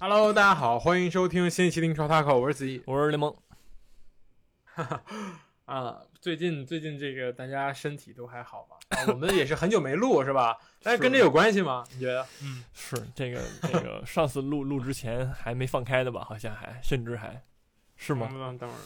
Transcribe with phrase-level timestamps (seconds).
[0.00, 2.82] Hello，大家好，欢迎收听新一期的英超 Taco，我是子怡。
[2.86, 3.34] 我是雷蒙，
[5.66, 8.76] 啊，最近最近这个大家身体都还好吗？
[8.96, 10.56] 啊我们也是很久没录是吧？
[10.82, 11.84] 但是跟这有关系吗？
[11.92, 12.26] 你觉得？
[12.42, 16.24] 嗯，是这个这个上次录录之前还没放开的吧？
[16.24, 17.42] 好像还甚至还
[17.96, 18.28] 是吗？
[18.30, 18.80] 等等会儿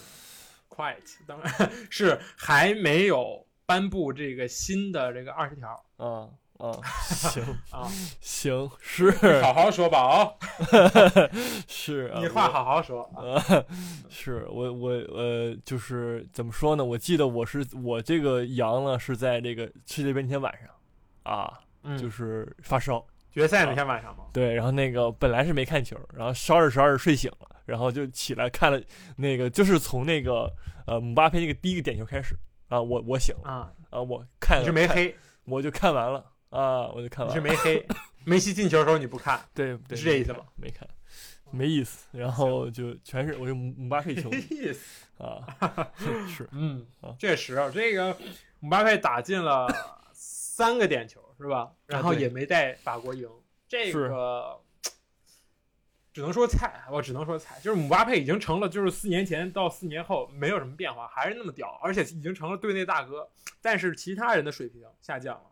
[0.68, 6.28] ，quiet，当然是还没有颁布这个新的这个二十条啊
[6.59, 6.73] 啊，
[7.05, 7.86] 行啊，
[8.20, 9.10] 行是
[9.42, 10.32] 好好说吧啊，
[11.68, 13.20] 是，啊你话好好说啊。
[13.46, 13.66] 呃，
[14.09, 16.82] 是我我呃，就是怎么说呢？
[16.82, 20.70] 我记得我是我这个阳了是在这个世界杯那天晚上
[21.30, 24.24] 啊，嗯就是发烧，决赛那天晚上吗？
[24.32, 28.80] 对，然后那个本来是没看球，然后烧着烧着睡醒了，然后就起来看了
[29.16, 30.51] 那个，就是从那个
[30.87, 32.35] 呃姆巴佩那个第一个点球开始
[32.68, 35.15] 啊，我我醒了啊，啊，我看你是没黑，
[35.46, 36.24] 我就看完了。
[36.50, 37.84] 啊，我就看完了，是梅黑，
[38.24, 40.46] 梅西进球的时候你不看，对对，是这意思吧？
[40.56, 40.88] 没看，
[41.50, 45.04] 没意思，然后就全是我就姆姆巴佩球迷 意思。
[45.18, 45.44] 啊，
[46.28, 48.16] 是嗯啊，确实，这个
[48.60, 49.66] 姆巴佩打进了
[50.12, 51.72] 三个点球，是吧？
[51.86, 53.28] 然后也没带法国赢，
[53.68, 54.58] 这个
[56.16, 57.60] 只能说菜，我只能说菜。
[57.60, 63.28] 就是姆巴佩已经成了，就是四年前到四年后没有什么变化，还是那么屌，而且已经成了队内大哥。
[63.60, 65.42] 但是其他人的水平下降了，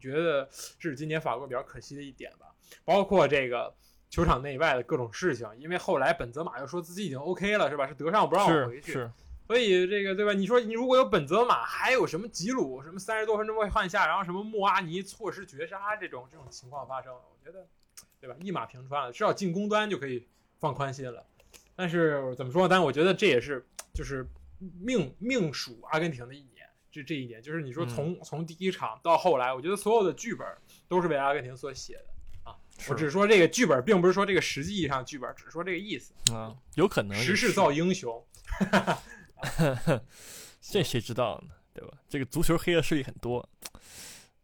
[0.00, 0.48] 觉得
[0.80, 2.46] 这是今年法国比较可惜的一点吧。
[2.82, 3.74] 包括这个
[4.08, 7.86] 球场内外的各种事情，因为后来本泽马又说自己已经 OK 了，是吧？
[7.86, 8.94] 是德尚不让我回去，
[9.46, 10.32] 所以这个对吧？
[10.32, 17.68] 你说你如果有本泽马，还有什么吉鲁，什么三十多分钟被换下，然后什么穆阿尼错失绝杀这种这种情况发生，我觉得
[18.20, 18.36] 对吧？
[18.40, 20.26] 一马平川了，至少进攻端就可以
[20.58, 21.24] 放宽心了。
[21.74, 22.68] 但是怎么说呢？
[22.68, 24.26] 但是我觉得这也是就是
[24.80, 30.46] 命命属阿根廷的一年，这这一年就是你说嗯从、从第一场到后来，我觉得所有的剧本
[30.88, 32.50] 都是为阿根廷所写的。
[32.50, 32.56] 啊
[32.88, 36.12] 我只是说这个剧本，并不是说这个实际意义上剧本，只是说这个意思。
[36.32, 38.24] 啊，有可能时势造英雄，
[40.60, 41.54] 这谁知道呢？
[41.74, 41.98] 对吧？
[42.08, 43.46] 这个足球黑的势力很多，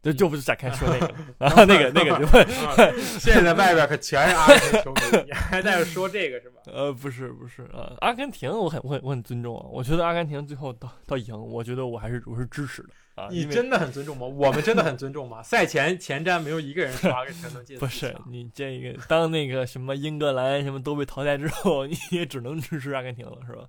[0.02, 6.60] 这就不是展开说那个了， 然后那个 那个就现在外边可全是阿根廷球迷，你 还在这说这个是吧？
[6.66, 14.26] 呃，不是不是啊，阿根廷我很我很我很尊重啊，我觉得阿根廷最后到到赢，我觉得我还是我是支持的啊，你真的很尊重吗？
[14.26, 15.41] 我们真的很尊重吗？
[15.42, 23.62] 赛前前瞻没有一个人说阿根廷能进不是你这个当那个什么英格兰什么都被淘汰之后，你也只能支持阿根廷了，是吧？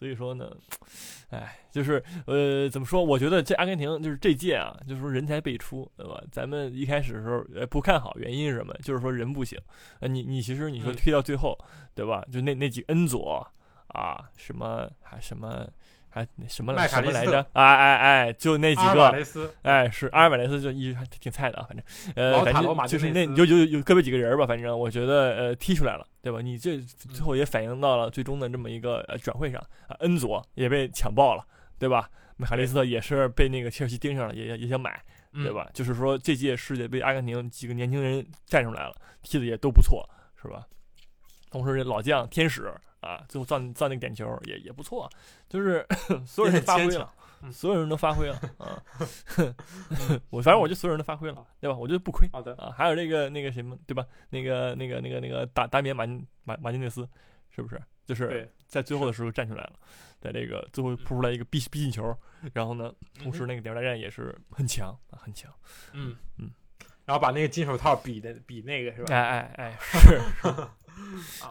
[0.00, 0.50] 所以说呢，
[1.28, 3.04] 哎，就是呃，怎么说？
[3.04, 6.18] 我觉得这阿根廷就是这届啊，就是说人才辈出，对吧？
[6.32, 8.72] 咱们一开始的时候呃不看好，原因是什么？
[8.82, 9.60] 就是说人不行。
[9.98, 11.54] 呃，你你其实你说嗯推到最后，
[11.94, 12.24] 对吧？
[12.32, 13.46] 就那那几个恩佐
[13.88, 15.68] 啊，什么还什么
[16.10, 17.40] 还什么来什么来着？
[17.52, 19.54] 哎哎哎，就那几阿尔瓦个。
[19.62, 26.40] 哎，是阿尔瓦雷斯就一直还挺菜的啊，反正，呃，反正就是那有有有个别几个人吧，反正我觉得呃踢出来了，对吧？
[26.42, 31.44] 你这最后也反映到了最终的这么一个呃转会上啊，恩佐也被抢爆了，
[31.78, 32.10] 对吧？
[32.36, 35.00] 麦卡利斯特也是被那个切尔西盯上了，也也也想买，
[35.32, 35.52] 嗯对？
[35.52, 35.68] 吧？
[35.74, 40.08] 就是说这届世界杯阿根廷几个年轻人站出来了，踢的也都不错，
[40.40, 40.66] 是吧？
[41.50, 45.10] 同时这老将天使啊，最后造造那个点球也也不错，
[45.48, 45.86] 就是
[46.26, 47.12] 所有人发挥了
[47.50, 48.82] 所有人都发挥了啊！
[50.28, 51.74] 我反正我就所有人都发挥了，对吧？
[51.74, 52.70] 我觉得不亏好的，啊。
[52.76, 54.04] 还有这个那个什么，对吧？
[54.28, 56.06] 那个那个那个那个达达米安马
[56.44, 57.08] 马马金内斯，
[57.48, 57.80] 是不是？
[58.04, 59.72] 就是，在最后的时候站出来了，
[60.20, 62.14] 在这个最后扑出来一个必必进球，
[62.52, 65.50] 然后呢，同时那个点球大战也是很强啊，很强。
[65.94, 66.50] 嗯嗯，
[67.06, 69.14] 然后把那个金手套比的比那个是吧？
[69.16, 70.76] 哎哎哎，是啊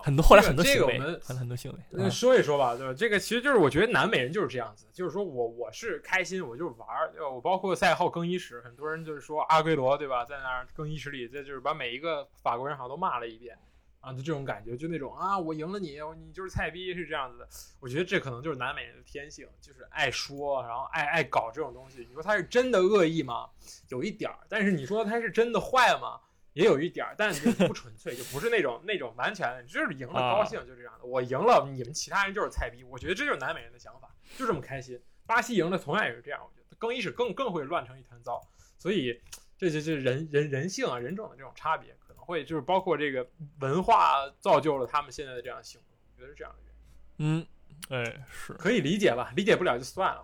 [0.03, 1.77] 很多后来很多行为，这个我们很很多行为。
[1.89, 2.93] 那啊说一说吧，对吧？
[2.93, 7.29] 这个其实就是我觉得南美人就是这样子，就是说我我是开心，我就是玩儿，对吧？
[7.29, 10.25] 我包括赛后更衣室，很多人就是说阿圭罗，对吧？
[10.25, 13.57] 在那儿更衣室里，这就是把每一个法国人好像都骂了一遍
[14.01, 17.47] 啊，就这种感觉，就那种啊，我赢了你，你就是菜逼，是这样子的。
[17.81, 22.05] 我觉得这可能就是南美人的天性，就是爱说，然后爱爱搞这种东西。
[22.07, 23.49] 你说他是真的恶意吗？
[23.89, 26.19] 有一点儿，但是你说他是真的坏吗？
[26.59, 31.05] 也有一点儿，但就不纯粹，就不是那种那种完全就是赢了高兴，就这样的。
[31.05, 32.83] 我赢了，你们其他人就是菜逼。
[32.83, 35.01] 我觉得这就是南美人的想法，就这么开心。
[35.25, 38.41] 巴西赢了同样也是这样，我觉得更衣室更更会乱成一团糟。
[38.77, 39.21] 所以
[39.57, 43.25] 这就就是人人人性啊人种的这种差别，可能会就是包括这个
[43.61, 47.39] 文化造就了他们现在的这样的性格，我觉得是这样的原因。
[47.39, 47.47] 嗯，
[47.89, 49.31] 哎是，可以理解吧？
[49.35, 50.21] 理解不了就算了，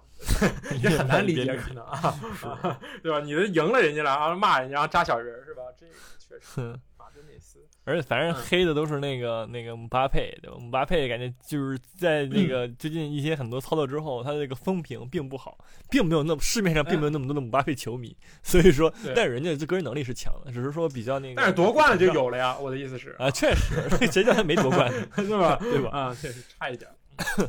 [0.81, 2.17] 也很难理解，可能啊，
[3.03, 3.19] 对吧？
[3.19, 5.63] 你都赢了人家了，然后骂人家，然后扎小人是吧？
[5.77, 6.79] 这个确实。
[7.88, 10.57] 而且反正嗯黑的都是那个、那个姆巴佩，对吧？
[10.59, 15.56] 姆巴佩感觉就是在那个最近一些很多操作之后，他的这个风评并不好，
[15.88, 21.35] 并没有那么市面上并没有那么多的姆巴佩球迷，所以说，但是人家这个人能力是强的，只是说比较那个。
[21.35, 25.07] 但是夺冠了就有了呀，我的意思是，啊，确实， 谁叫他没夺冠呢？
[25.18, 25.56] 对吧？
[25.61, 25.89] 对吧？
[25.94, 26.89] 啊，确实差一点。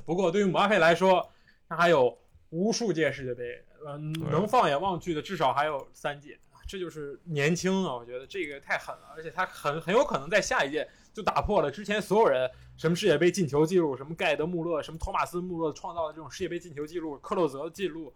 [0.04, 1.28] 不过对于姆巴佩来说，
[1.68, 2.18] 他还有
[2.50, 7.94] 无数届世界杯，呃，能放眼望去的至少还有三届，这就是年轻啊！
[7.94, 18.12] 我觉得这个太狠了，而且他很很有可能在下一届就打破了之前所有人什么世界杯进球记录，什么盖德穆勒、什么托马斯穆勒创造的这种世界杯进球记录，克洛泽的记录，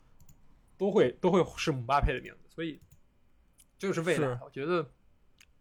[0.76, 2.80] 都会都会是姆巴佩的名字，所以
[3.78, 4.84] 这就是未来，我觉得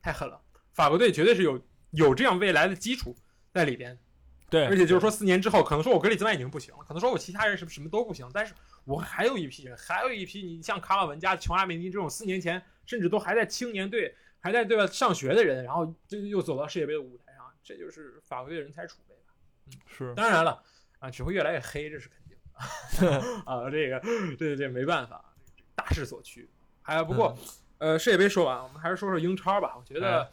[0.01, 0.39] 太狠了。
[0.73, 1.61] 法国队绝对是有
[1.91, 3.15] 有这样未来的基础
[3.51, 3.97] 在里边，
[4.49, 8.53] 对，而且就是说，四年之后，可能说我格里兹曼已经不行了，可能说我其他人什么什么都不行，但是
[8.83, 19.33] 我还有一批人，还有一批你像卡瓦文加、琼阿梅尼这种四年前甚至都还在青年队、还在对吧上学的人，然后就又走到世界杯的舞台上，这就是法国队人才储备吧。
[19.85, 20.63] 是当然了，
[20.99, 22.35] 啊，只会越来越黑，这是肯定
[23.09, 25.23] 的 啊，这个对对对没办法，
[25.75, 26.49] 大势所趋。
[26.81, 27.37] 还有不过，
[27.77, 29.75] 呃，世界杯说完，我们还是说说英超吧。
[29.77, 30.27] 我觉得，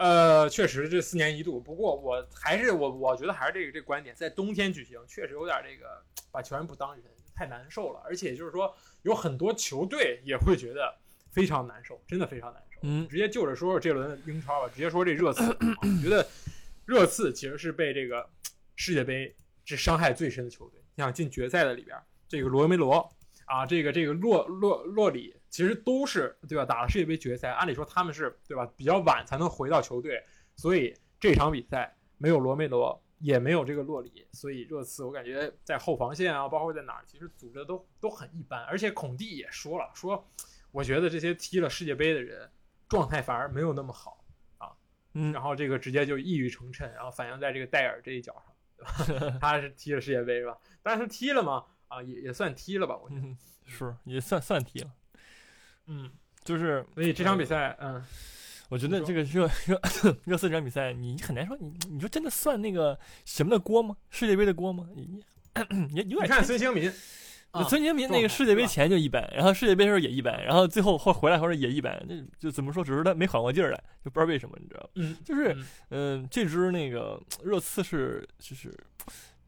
[0.00, 1.60] 呃，确实这四年一度。
[1.60, 6.02] 不过我还是我我觉得还是这个这个观点，在冬天举行确实有点这个
[6.32, 7.04] 把球员不当人，
[7.34, 8.00] 太难受了。
[8.02, 10.90] 而且就是说，有很多球队也会觉得
[11.30, 12.78] 非常难受，真的非常难受。
[12.82, 16.26] 嗯直接就着说说这轮英超吧，直接说这热刺，啊我觉得
[16.86, 18.26] 热刺其实是被这个
[18.76, 19.36] 世界杯
[19.66, 20.80] 这伤害最深的球队。
[20.94, 21.94] 你想进决赛的里边，
[22.26, 23.06] 这个罗梅罗
[23.44, 26.64] 啊，这个这个洛洛洛里，其实都是对吧？
[26.64, 28.64] 打了世界杯决赛，按理说他们是对吧？
[28.76, 30.24] 比较晚才能回到球队，
[30.56, 38.64] 所以这场比赛没有罗梅罗，也没有这个洛里，所以热刺我感觉在后防线啊，包括在哪儿，其实组织的都都很一般。
[38.64, 40.26] 而且孔蒂也说了，说
[40.70, 42.48] 我觉得这些踢了世界杯的人
[42.88, 44.24] 状态反而没有那么好
[44.58, 44.70] 啊。
[45.14, 49.38] 嗯然后这个直接就一语成谶，然后反映在这个戴尔这一脚上，对吧？
[49.42, 50.56] 他是踢了世界杯是吧？
[50.82, 51.64] 但是他踢了吗？
[51.88, 53.22] 啊，也也算踢了吧，我觉得。
[53.22, 53.36] 嗯，
[53.66, 54.90] 是也算算踢了，
[55.86, 56.10] 嗯，
[56.44, 58.02] 就是所以这场比赛，嗯，
[58.68, 59.80] 我觉得这个热热
[60.24, 63.96] 热刺这场比赛，你很难说，你你说真的算那个什么的锅吗？
[64.10, 64.88] 世界杯的锅吗？
[64.94, 65.20] 你
[65.92, 66.90] 你有你看孙兴民，
[67.50, 74.88] 啊孙兴民那个世界杯前就一般，然后世界杯时候也一般，然后最后后回来后候也一般，那就怎么说，只是他没缓过劲儿来，就不知道为什么，你知道吗？
[74.94, 75.66] 嗯，就是嗯
[76.22, 78.72] 嗯，这支那个热刺是就是，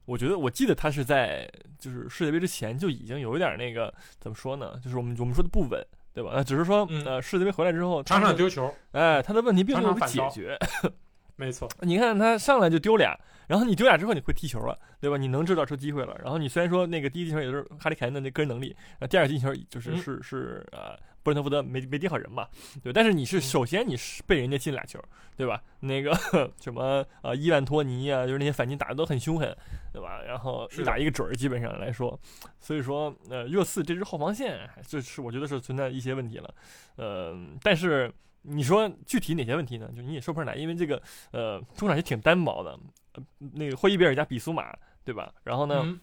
[0.05, 1.49] 我觉得我记得他是在
[1.79, 4.77] 就是世界杯之前就已经有一点那个怎么说呢？
[4.83, 5.81] 就是我们我们说的不稳，
[6.15, 6.31] 对吧？
[6.35, 10.59] 呃，只是说嗯呃世界杯回来之后，场他的场丢球，哎，他的问题并没有解决。
[11.37, 13.19] 没错，你看他上来就丢俩，
[13.49, 15.17] 然后你丢俩之后你会踢球了，对吧？
[15.17, 16.15] 你能制造出机会了。
[16.23, 22.49] 然后你虽然说那个第一进球也是哈利凯恩的那个人能力，呃第二个进球就是嗯是是呃布伦特福德没没盯好人嘛，
[22.83, 22.93] 对。
[22.93, 25.03] 但是你是嗯首先你是被人家进俩球，
[25.37, 25.63] 对吧？
[25.81, 26.13] 那个
[26.61, 29.57] 什么呃伊万托尼啊，就是那些反击打的都很凶狠，
[29.93, 30.21] 对吧？
[30.23, 32.19] 然后一打一个准儿，基本上来说，
[32.61, 36.55] 所以说呃热刺这支后防线还就是我觉得是存在一些问题了，
[36.97, 38.13] 呃，但是。
[38.45, 39.89] 你说具体哪些问题呢？
[39.95, 42.77] 就你也说不上来，因为这个呃中场也挺单薄的，
[43.13, 43.23] 呃
[43.53, 45.33] 那个霍伊比尔加比苏马，对吧？
[45.45, 46.01] 然后呢，嗯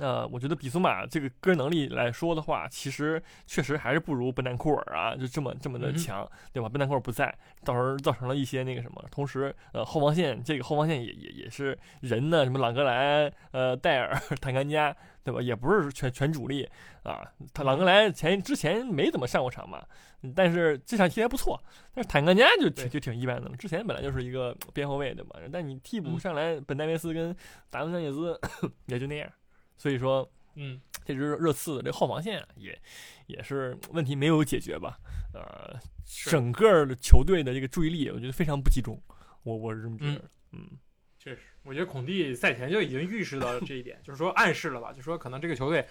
[0.00, 6.68] 呃，我觉得比苏马这个个人能力来说的话，其实确实还是不如本坦库尔啊，就这么这么的强，对吧？
[6.68, 7.32] 本坦库尔不在，
[7.64, 15.40] 到时候造成了一些那个什么，同时呃后防线这个后防线也也也是人呢，什么朗格莱、呃戴尔、坦甘加，对吧？
[15.40, 16.68] 也不是全全主力
[17.02, 17.22] 啊。
[17.52, 19.84] 他朗格莱前之前没怎么上过场嘛，
[20.22, 21.62] 嗯但是这场踢还不错。
[21.94, 25.38] 但是坦甘加就挺就挺一般的嘛，之前本来就是一个边后卫对吧？
[25.52, 27.34] 但你替补嗯上来本戴维斯跟
[27.70, 28.38] 达文桑耶斯
[28.86, 29.30] 也就那样，
[29.76, 32.80] 所以说嗯，这支热刺的这后防线啊也
[33.26, 34.98] 也是问题没有解决吧？
[35.32, 35.78] 呃，
[36.30, 39.00] 整个的球队的这个注意力，我觉得非常不集中。
[39.42, 40.70] 我我是这么觉得，嗯
[41.18, 45.86] 确实，我觉得孔蒂赛前就已经预示到了这一点，就是说暗示了吧，就说可能这个球队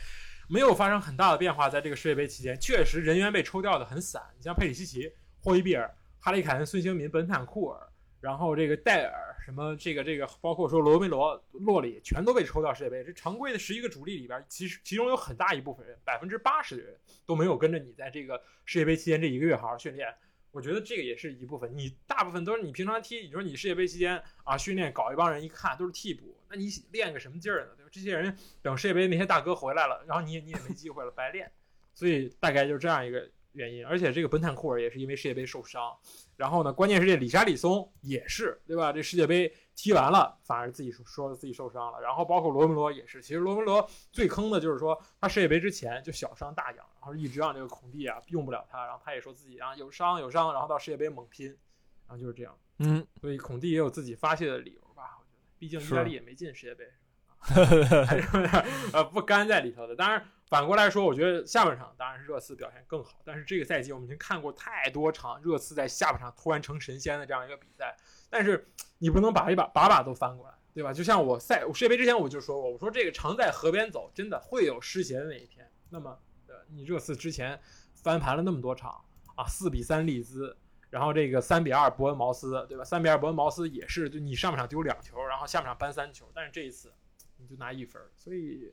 [0.48, 4.22] 没有发生很大的变化，在这个世界杯期间，确实人员被抽调的很散。
[4.38, 7.88] 你像佩里西奇、霍伊比尔、哈里凯恩、孙兴民、本坦库尔，
[8.24, 13.03] 然后这个戴尔，什么这个这个，包括说罗梅罗、洛里，全都被抽到世界杯。
[13.03, 20.08] 这常规的十一个主力里边，其实其中有很大一部分人，百分之八十的人都没有跟着你在这个世界杯期间这一个月好好训练。
[20.51, 27.72] 我觉得这个也是一部分，你大部分都是你平常踢，你说你世界杯期间啊训练搞一帮人，一看都是替补，那你练个什么劲儿呢？
[27.75, 27.89] 对吧？
[27.92, 31.51] 这些人等世界杯那些大哥回来了，然后你也你也没机会了，白练。
[31.94, 33.86] 所以大概就是这样一个原因。
[33.86, 35.96] 而且这个本坦库尔也是因为世界杯受伤，
[36.36, 38.92] 然后呢，关键是这里沙里松也是对吧？
[38.92, 42.00] 这世界杯踢完了，反而自己说说自己受伤了。
[42.02, 52.58] 然后包括罗梅罗也是，其实罗梅罗最坑的就是说他世界杯之前就小伤大养，然后一直让这个孔蒂啊用不了他，然后他也说自己啊有伤有伤，然后到世界杯猛拼，然后就是这样。
[52.80, 55.18] 嗯，所以孔蒂也有自己发泄的理由吧？
[55.20, 56.86] 我觉得，毕竟意大利也没进世界杯，
[57.40, 59.96] 还是有点呃不甘在里头的。
[59.96, 67.98] 当然，反过来说，我觉得下半场当然是热刺表现更好，但是这个赛季我们已经看过太多场热刺在下半场突然成神仙的这样一个比赛，
[68.30, 70.94] 但是你不能把一把把把都翻过来，对吧？
[70.94, 75.68] 就像我赛我世界杯之前我就说过，我说这个常在河边走，真的会有失鞋的那一天。
[75.90, 77.60] 那么，呃，你热刺之前
[77.96, 80.56] 翻盘了那么多场啊，四比三利兹。
[80.92, 82.84] 然后这个三比二伯恩茅斯，对吧？
[82.84, 86.94] 三比二伯恩茅斯也是，就你上半场丢两球，然后下半场扳三球，但是这一次
[87.38, 88.72] 你就拿一分，所以，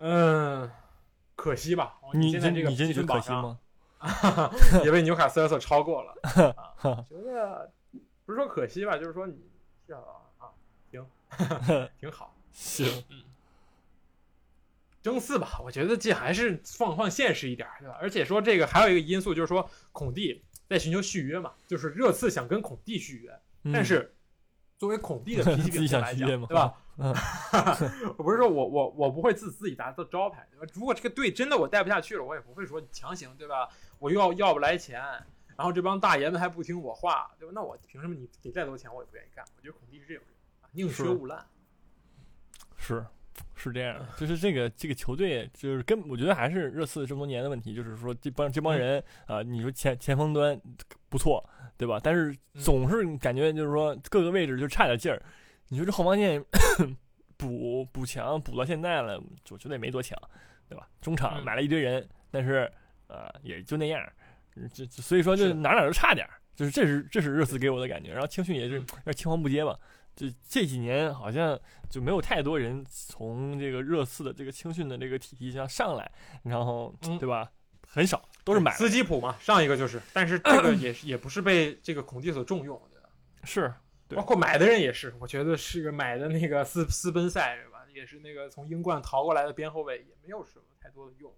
[0.00, 0.70] 嗯，
[1.36, 1.94] 可惜吧？
[2.12, 4.50] 你现在这个你真觉得可积分榜上惜吗？
[4.84, 6.14] 也被纽卡斯尔所超过了，
[6.82, 7.70] 啊、觉得
[8.26, 9.36] 不是说可惜吧，就是说你
[9.86, 10.00] 是啊
[10.38, 10.48] 啊，
[10.90, 11.06] 行，
[12.00, 13.04] 挺好，行，
[15.02, 17.96] 争四吧，我觉得这还是放放现实一点，对吧？
[18.00, 20.42] 而且说这个还有一个因素就是说孔蒂。
[20.70, 24.14] 在寻求续约嘛，就是热刺想跟孔蒂续约，嗯但是
[24.78, 26.72] 作为孔蒂的脾气表现来讲，对吧？
[27.02, 27.14] 嗯
[28.18, 30.70] 我不是说我我我不会自自己打造招牌，对吧？
[30.74, 33.66] 如果这个队真的我带不下去了，我也不会说强行，对吧？
[33.98, 35.00] 我又要要不来钱，
[35.56, 37.52] 然后这帮大爷们还不听我话，对吧？
[37.54, 39.42] 那我凭什么你给再多钱我也不愿意干？
[39.56, 41.42] 我觉得孔蒂是这种人啊，宁缺毋滥。
[42.76, 43.02] 是
[43.54, 50.60] 是这样，就是这个这个球队，就是跟我觉得还是热刺这么多年的问题，就是说这帮这帮人啊、你说前前锋端
[51.08, 51.42] 不错，
[51.78, 51.98] 对吧？
[52.02, 55.22] 但是总是感觉就是说各个位置就差点劲儿。
[55.70, 56.44] 你说这后防线
[57.38, 59.18] 补补强补到现在了，
[59.50, 60.18] 我觉得也没多强，
[60.68, 60.86] 对吧？
[61.00, 62.70] 中场嗯买了一堆人，但是
[63.06, 63.98] 呃也就那样，
[64.74, 68.10] 这这所以说就哪哪都差点儿，就是这是这是热刺给我的感觉。
[68.12, 69.78] 然后青训也是嗯有点青黄不接吧。
[70.16, 71.58] 就这几年好像
[71.88, 76.10] 就没有太多人从这个热刺的这个青训的这个体系上上来，
[76.42, 77.50] 然后嗯对吧？
[77.86, 83.08] 很少，都是买斯基普嘛，上一个就是，但是这个 也是也不是被这个孔蒂所重用的。
[83.44, 83.72] 是对
[84.16, 87.86] 包括买的人也是，我觉得是个买的那个斯斯奔塞是吧？
[87.92, 91.34] 也是那个从英冠逃过来的边后卫，也没有什么太多的用。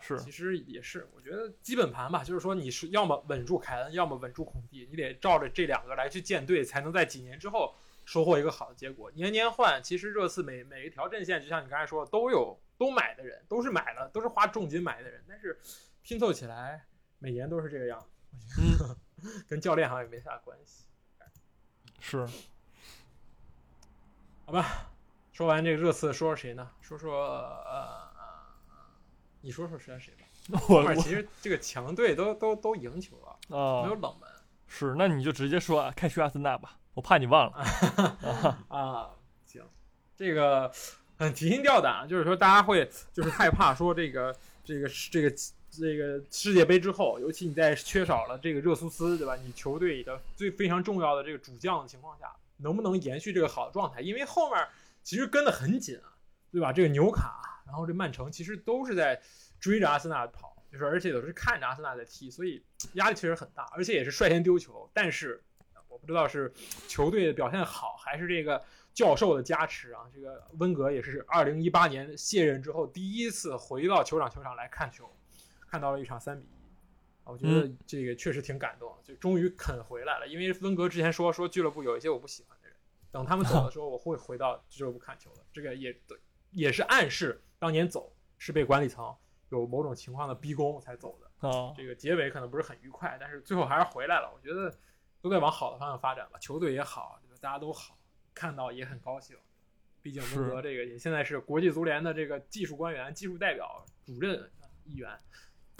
[0.00, 7.74] 是其实也是，我觉得基本盘吧，就是说你是要么稳住凯恩，要么稳住孔蒂，你得照着这两个来去建队，才能在几年之后
[8.04, 9.10] 收获一个好的结果。
[9.10, 15.58] 年年换，其实热刺每每一条阵线，就像你刚才说，都有都买的人，都是买了，都是花重金买的人，但是
[16.02, 16.86] 拼凑起来
[17.18, 18.92] 每年都是这个样子，
[19.24, 20.84] 嗯 跟教练好像也没啥关系。
[22.00, 22.26] 是，
[24.46, 24.90] 好吧，
[25.32, 26.70] 说完这个热刺，说说谁呢？
[26.80, 27.28] 说说
[27.66, 28.08] 呃，
[29.40, 30.24] 你说说谁谁吧。
[30.68, 34.28] 我后面其实这个强队都都都赢球了，没有冷门
[34.66, 37.56] 是，那你就直接说开去阿森纳吧，我怕你忘了。
[37.56, 39.10] 啊 啊。
[39.44, 39.62] 行，
[40.16, 40.72] 这个
[41.18, 45.30] 很提心吊胆，就是说大家会就是害怕说这个这个这个
[45.80, 49.36] 这个世界杯之后，尤其你在缺少了这个热苏斯，对吧？
[49.36, 54.00] 你球队的最非常重要的这个主将的情况下，能不能延续这个好的状态？
[54.00, 54.66] 因为后面
[55.02, 56.12] 其实跟得很紧啊，
[56.50, 56.72] 对吧？
[56.72, 59.20] 这个纽卡，然后这曼城其实都是在
[59.60, 62.62] 追着阿森纳跑，就是而且都是看着阿森纳在踢，所以
[62.94, 64.90] 压力确实很大，而且也是率先丢球。
[64.92, 65.42] 但是
[65.88, 66.52] 我不知道是
[66.86, 70.02] 球队的表现好，还是这个教授的加持啊。
[70.14, 75.10] 这个温格也是二零一八年卸任之后第一次回到球场球场来看球，
[75.70, 76.58] 看到了一场三比一。
[77.24, 80.26] 我觉得这个确实挺感动，就终于肯回来了。
[80.26, 82.76] 因为温格之前说说俱乐部有一些我不喜欢的人，
[83.10, 85.44] 等他们走的时候， 我会回到俱乐部看球的。
[85.52, 86.18] 这个也对，
[86.52, 89.14] 也是暗示当年走是被管理层
[89.50, 91.48] 有某种情况的逼宫才走的。
[91.48, 94.32] 啊，这个结尾可能不是很愉快，但是最后还是回来了。
[94.34, 94.74] 我觉得
[95.20, 97.20] 都在往好的方向发展吧，球队也好？
[97.42, 97.98] 大家都好，
[98.34, 99.36] 看到也很高兴。
[100.00, 104.50] 毕竟温格这个也现在是国际足联的这个技术官员、技术代表、主任
[104.84, 105.14] 一员。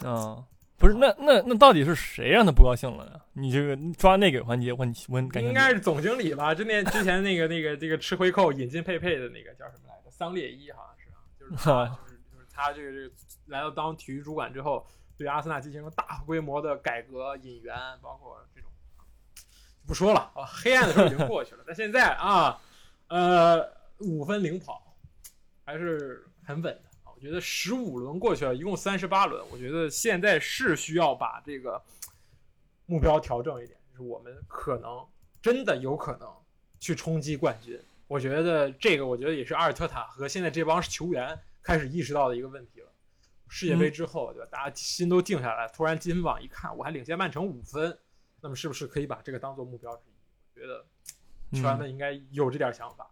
[0.05, 0.43] 啊，
[0.77, 3.19] 不是，那那那到底是谁让他不高兴了呢？
[3.33, 5.49] 你这个抓那个环节，我很我很感觉。
[5.49, 6.55] 应该是总经理吧？
[6.55, 10.09] 之前之前那个那个这个吃回扣引进佩佩的那个叫什么来着？
[10.11, 13.13] 桑列伊好像是啊，就是他 就是就是他这个这个
[13.47, 14.85] 来到当体育主管之后，
[15.17, 18.69] 对阿森纳进行了大规模的改革引援，包括这种
[19.85, 21.63] 不说了啊，黑暗的时候已经过去了。
[21.67, 22.57] 但现在啊，
[23.07, 24.95] 呃，五分领跑
[25.65, 26.88] 还是很稳的。
[27.19, 31.81] 我觉得十五轮过去了，一共三十八轮，我觉得现在是需要把这个
[32.85, 35.05] 目标调整一点，就是我们可能
[35.41, 36.33] 真的有可能
[36.79, 37.77] 去冲击冠军。
[38.07, 42.87] 我觉得这个，我觉得也是阿尔特塔和现在这帮球员开始意识到的一个问题了。
[43.49, 44.47] 世界杯之后，对吧？
[44.49, 47.99] 大家心都静下来，突然积分榜一看，我还领先曼城五分，
[48.39, 50.13] 那么是不是可以把这个当做目标之一？
[50.55, 50.85] 我觉得
[51.51, 53.11] 球员们应该有这点想法。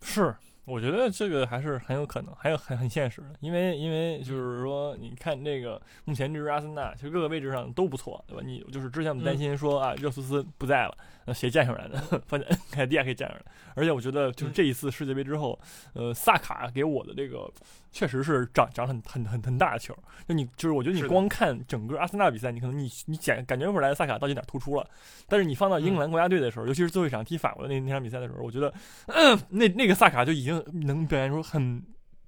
[0.00, 8.42] 是我觉得这个还是很有可能，还有很很现实的，因为因为就是说，你看这个目前这支阿森纳，其实各个位置上都不错，对吧？
[8.44, 11.98] 你就是之前我们担心说啊，热苏斯不在了，那谁站上来的？
[12.26, 13.44] 发现凯迪亚可以站上来，
[13.74, 15.58] 而且我觉得就是这一次世界杯之后，
[15.92, 17.50] 呃，萨卡给我的这个
[17.92, 19.94] 确实是长长很很很很大的球，
[20.26, 24.86] 就你就是我觉得你光看整个阿森纳比赛，你可能你你感感觉不出来萨卡到底哪儿突出了，
[25.28, 28.72] 但是你放到英格兰国家队的时候，尤其是最后一场踢法国的那那场比赛的时候，我觉得。
[29.50, 31.82] 那那个萨卡就已经能表现出很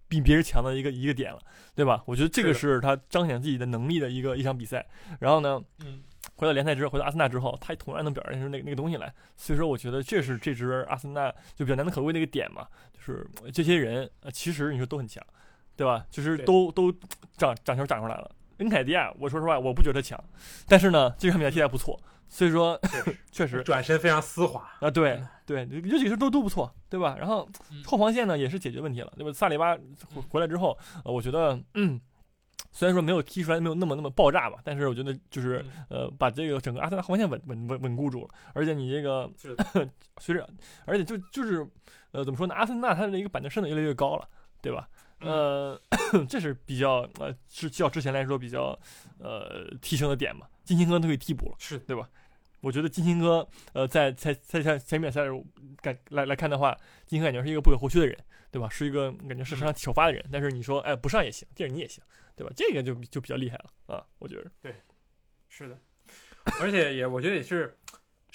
[0.08, 1.38] 比别人强的一个一个点了，
[1.74, 2.02] 对吧？
[2.06, 4.86] 我觉得这个是是他彰显自己的能力的一个一场比赛。
[5.20, 6.02] 然后呢，嗯，
[6.36, 9.12] 回到联赛之后，回到阿森纳之后，他同样能表现出那个那个东西来。
[9.36, 15.22] 所以说，我觉得这是这支阿森纳就比较难能可贵的一个点嘛，就是这些人呃，其实你说都很强，
[15.74, 16.06] 对吧？
[16.10, 16.92] 就是都都
[17.36, 18.30] 长长球长出来了。
[18.58, 20.22] 恩凯迪亚，我说实话，我不觉得他强，
[20.66, 22.78] 但是呢，这场比赛踢得还不错，所以说
[23.30, 27.16] 确实 转身非常丝滑，啊，对嗯对，有几个都都不错，对吧？
[27.18, 29.32] 然后嗯后防线呢也是解决问题了，对吧？
[29.32, 32.00] 萨里巴回回来之后，呃，我觉得，嗯，
[32.72, 39.30] 虽然说没有踢出来没有那么那么爆炸吧，但是我觉得就是嗯呃，把这个整个阿森纳后防线稳稳稳稳固住了，而且你这个
[40.18, 40.48] 随着，
[40.84, 41.66] 而且就就是
[42.10, 42.54] 呃，怎么说呢？
[42.54, 44.28] 阿森纳它的一个板凳深度越来越高了，
[44.60, 44.88] 对吧？
[45.20, 45.80] 嗯呃，
[46.28, 48.78] 这是比较呃是较之前来说比较
[49.18, 50.46] 呃提升的点嘛。
[50.64, 51.56] 金星哥都可以替补了。
[51.58, 52.08] 是对吧？
[52.60, 55.22] 我觉得金星哥，呃，在在在在前面赛
[55.80, 58.18] 感来来看的话，金星感觉是一个不可或缺的人，
[58.50, 58.68] 对吧？
[58.68, 60.24] 是一个感觉是非常首发的人。
[60.32, 62.02] 但是你说，哎，不上也行，第二你也行，
[62.34, 62.52] 对吧？
[62.56, 64.50] 这个就就比较厉害了啊，我觉得。
[64.60, 64.74] 对
[65.48, 65.78] 是的，
[66.60, 67.76] 而且也我觉得也是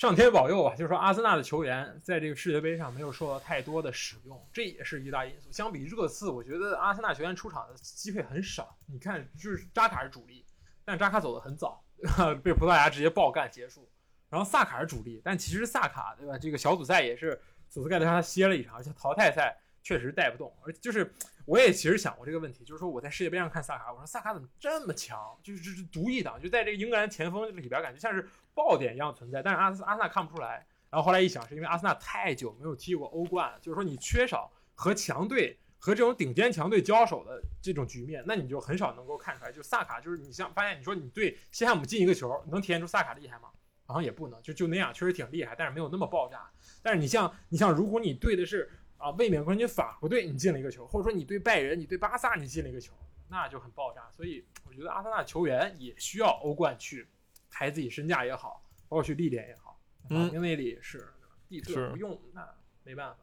[0.02, 5.52] 上天保佑啊，就是说阿森纳的球员在这个世界杯上没有受到太多的使用，这也是一大因素。
[5.52, 8.76] 相比热刺，我觉得阿森纳球员出场的机会很少。
[8.88, 10.44] 你看，就是扎卡是主力，
[10.84, 11.86] 但扎卡走的很早，
[12.42, 13.88] 被葡萄牙直接爆干结束。
[14.28, 16.36] 然后萨卡是主力，但其实萨卡对吧？
[16.36, 17.40] 这个小组赛也是
[17.70, 20.52] 索斯盖特让他歇了一场，而且淘汰赛确实带不动。
[20.66, 21.14] 而就是
[21.52, 25.38] 我也其实想过这个问题，就是说我在世界杯上看萨卡，我说萨卡怎么这么强？
[25.44, 30.66] 就是就是独一档，就在这个英格兰前锋里边感觉像是爆点一样存在，但是阿斯阿森纳看不出来。
[30.90, 39.52] 然后后来一想，是因为阿森纳太久没有踢过欧冠，就是说你缺少和强队和这种顶尖强队交手的这种局面，那你就很少能够看出来。
[39.52, 43.50] 就萨卡，就是你像发现，你说你对西汉姆进一个球，能体现出萨卡厉害吗？
[43.88, 46.50] 好像也不能，就就那样，确实挺厉害，但是没有那么爆炸。
[46.82, 48.72] 但是你像你像，如果你对的是
[49.02, 52.94] 啊卫冕冠军法国队，你进了一个球，或者说你对拜仁、你对巴萨你进了一个球，
[53.28, 54.10] 那就很爆炸。
[54.12, 57.08] 所以我觉得阿森纳球员也需要欧冠去
[57.50, 59.80] 抬自己身价也好，包括去历练也好。
[60.10, 61.14] 嗯法明内里是，
[61.48, 62.48] 蒂特不用那
[62.84, 63.20] 没办法，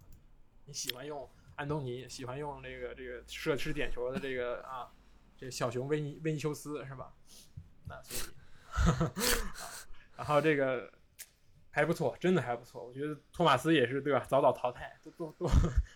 [0.65, 4.91] 你喜欢用安东尼，喜欢用这个这个射吃点球的这个啊，
[5.37, 7.13] 这小熊维尼维尼修斯是吧？
[7.89, 8.31] 那所以，
[9.03, 9.13] 啊
[10.17, 10.93] 然后这个
[11.79, 12.85] 还不错，真的还不错。
[12.85, 14.19] 我觉得托马斯也是对吧？
[14.29, 15.47] 早早淘汰，都都都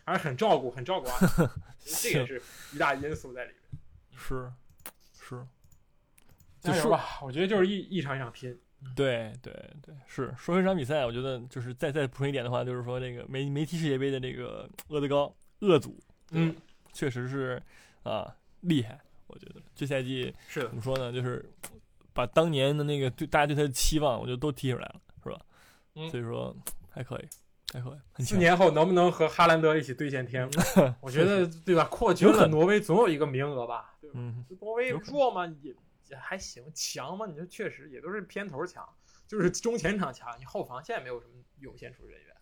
[0.04, 2.42] 还是很照顾，很照顾阿森纳， 这个也是
[2.72, 3.80] 一大因素在里面。
[4.16, 4.48] 是
[5.20, 5.44] 是，
[6.60, 7.18] 加油吧！
[7.20, 8.56] 我觉得就是一一场一场拼。
[8.94, 9.52] 对对
[9.84, 15.98] 对，是说回这场比赛，我觉得就是再再补充一点的话，就是说这个没没踢世界杯的这个厄德高厄祖，
[16.30, 16.54] 嗯，
[16.92, 17.60] 确实是
[18.04, 21.44] 啊厉害，我觉得这赛季是怎，么说呢，就是
[22.12, 25.00] 把当年的那个对大家对他的期望，我觉得都踢出来了？
[25.94, 26.54] 嗯所以说
[26.90, 27.28] 还可以，
[27.72, 28.36] 还可以， 很四。
[28.36, 30.60] 年后能不能和哈兰德一起兑现天赋？
[31.00, 31.84] 我觉得对吧？
[31.84, 33.94] 扩军了，有可能挪威总有一个名额吧？
[34.00, 34.16] 对吧？
[34.18, 35.46] 嗯，挪威有弱吗？
[35.62, 35.74] 也
[36.08, 37.26] 也还行，强吗？
[37.26, 38.88] 你说确实也都是偏头强，
[39.26, 42.36] 就是中前场强，你后防线没有什么涌现出人员。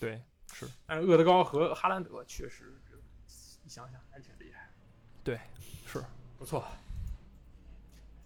[0.00, 2.74] 对，是但是厄德高和哈兰德确实，
[3.64, 4.70] 一想想还挺厉害。
[5.22, 5.38] 对，
[5.86, 6.02] 是
[6.38, 6.64] 不错，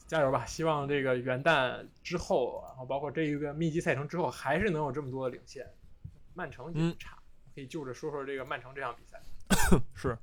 [0.08, 0.46] 加油吧！
[0.46, 5.70] 希望这个元旦之后，然后包括这一个密集赛程之后，还是能有这么多的领先。
[6.34, 7.18] 曼城也不差，
[7.54, 9.20] 可以就着说说这个曼城这场比赛。
[9.94, 10.16] 是，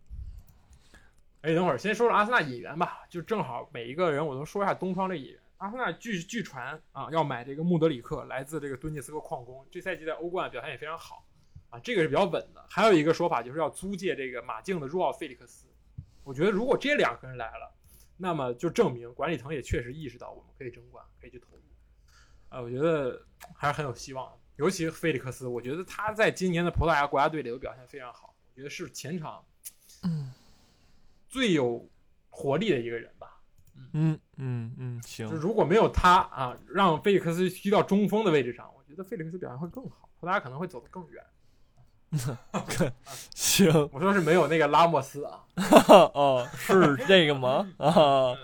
[1.41, 5.39] 哎，等会儿先说说阿森纳引援吧，就正好每一个人我都说一下东窗这引援。
[5.58, 11.24] 阿森纳据据传啊，要买这个穆德里克，来自这个顿涅斯克矿工，这赛季在欧冠表现也非常好
[11.69, 12.65] 啊，这个是比较稳的。
[12.71, 15.67] 还有一个说法就是要租借这个马竞的若奥费利克斯。
[16.24, 17.71] 我觉得如果这两个人来了，
[18.17, 21.62] 那么就证明管理层也确实意识到我们可以争冠，可以去投入。
[22.49, 23.21] 啊，我觉得
[23.56, 24.38] 还是很有希望的。
[24.56, 29.43] 尤其菲利克斯，我觉得他在今年的葡萄牙国家队里头表现非常好，我觉得是前场
[30.04, 30.32] 嗯
[31.28, 31.89] 最有
[32.30, 33.41] 活力的一个人吧。
[33.73, 41.21] 嗯嗯嗯，嗯行，如果没有他啊，让菲利克斯踢到中锋的位置上，我觉得菲利克斯表现会更好，葡萄牙可能会走得更远。
[43.36, 45.43] 行，我说是没有那个拉莫斯啊，
[46.13, 47.67] 哦，是这个吗？
[47.78, 48.36] 啊，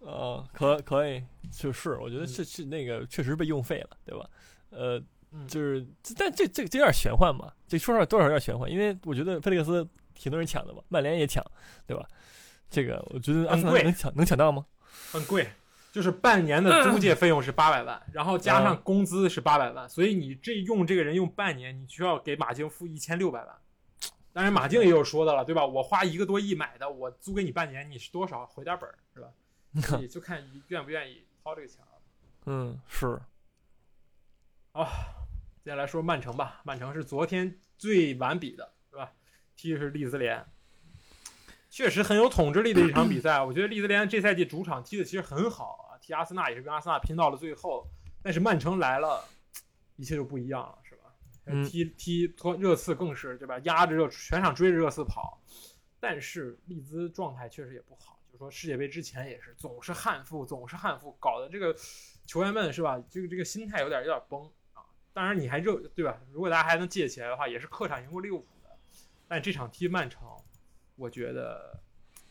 [0.00, 1.22] 呃，可可以，
[1.52, 4.26] 就是我觉得是是那个确实被用废了，对吧？
[4.70, 11.44] 呃，嗯就是，但这这这有点玄幻嘛，这说实话多少有点玄幻，因为我觉得菲利克斯挺多人抢的嘛，曼联也抢，
[11.86, 12.06] 对吧？
[12.70, 14.64] 这个我觉得阿森纳贵能抢能抢到吗？
[15.12, 15.48] 很贵，
[15.92, 23.56] 就是半年的租借费用是八百万，然后加上嗯工资是八百万，所以你这用这个人用半年，你需要给马竞付一千六百万。
[24.32, 25.66] 当然，马竞也有说的了，对吧？
[25.66, 29.98] 我花一个多亿买的，我租给你半年，你是多少回点本儿，是吧？
[29.98, 31.86] 你就看你愿不愿意掏这个钱了。
[32.46, 33.20] 嗯，是，
[35.64, 39.12] 接下来说曼城吧，曼城是昨天最完比的，是吧？
[39.56, 40.46] 踢的是利兹联，
[41.70, 43.42] 确实很有统治力的一场比赛。
[43.42, 47.86] 我觉得利兹联这赛季主场踢的其实很好啊，踢阿森纳也是跟阿森纳拼到了最后，
[48.22, 49.24] 但是曼城来了，
[49.96, 51.02] 一切就不一样了，是吧？
[51.46, 53.58] 嗯踢踢托热刺更是对吧？
[53.60, 55.40] 压着热全场追着热刺跑，
[55.98, 61.74] 但是利兹状态确实也不好，就是说世界杯之前也是总是憾负，总是憾负，搞得这个
[62.26, 63.02] 球员们是吧？
[63.08, 64.42] 这个这个心态有点有点崩
[64.74, 64.82] 啊。
[65.12, 66.20] 当然你还热对吧？
[66.32, 68.70] 如果大家还能记得起来的话，也是客场赢过利物浦的，
[69.26, 70.22] 但这场踢曼城，
[71.00, 71.80] 我觉得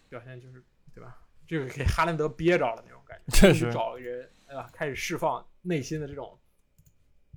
[0.08, 1.20] 表现就是对吧？
[1.48, 4.70] 这个给哈兰德憋着了那种感觉，确实找个人对吧？
[4.72, 6.40] 开始释放内心的这种，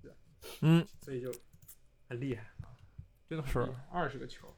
[0.03, 0.13] 对
[0.61, 1.33] 嗯，所以就
[2.07, 2.77] 很厉害啊，
[3.27, 4.55] 真的是二十个球。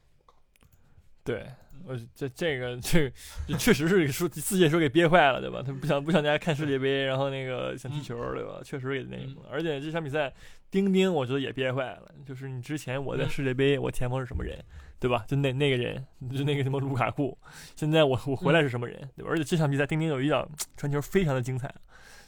[1.25, 1.45] 对，
[1.83, 3.15] 我这这个这个
[3.47, 5.63] 这确实是说自己也说给憋坏了，对吧？
[5.65, 8.61] 他不想不想大家看世界杯，然后那个想踢球，对吧？
[8.63, 10.31] 确实给那个，而且这场比赛，
[10.69, 14.63] 丁丁我觉得也憋坏了，就是你之前我在嗯世界杯，我前锋是什么人，
[14.99, 15.25] 对吧？
[15.27, 17.35] 就那那个人，就那个什么卢卡库，
[17.75, 19.31] 现在我我回来是什么人，对吧？
[19.31, 21.73] 而且这场比赛丁丁有一脚传球非常的精彩，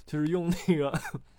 [0.08, 0.92] 就是用那个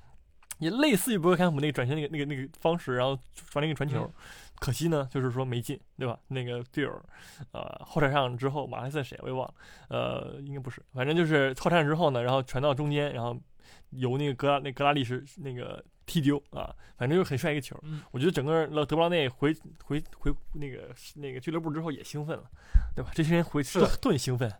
[0.61, 4.05] 也类似于博格坎普那个转身那个那个那个方式，然后传了一个传球。
[4.05, 4.12] 嗯
[4.61, 6.18] 可惜呢，就是说没进，对吧？
[6.29, 7.03] 那个队友，
[7.53, 9.55] 呃，后场上之后，马来西亚谁我也忘了，
[9.88, 13.37] 呃，应该不是，反正就是后场之后呢，然后传到中间，然后
[13.90, 17.79] 由那个格拉那格拉利什那个踢丢啊，反正就是很帅一个球。
[17.85, 22.44] 嗯我觉得整个德布劳内回回回那个那个俱乐部之后也兴奋了，
[22.97, 23.11] 对吧？
[23.14, 24.51] 这些人回是都都很兴奋。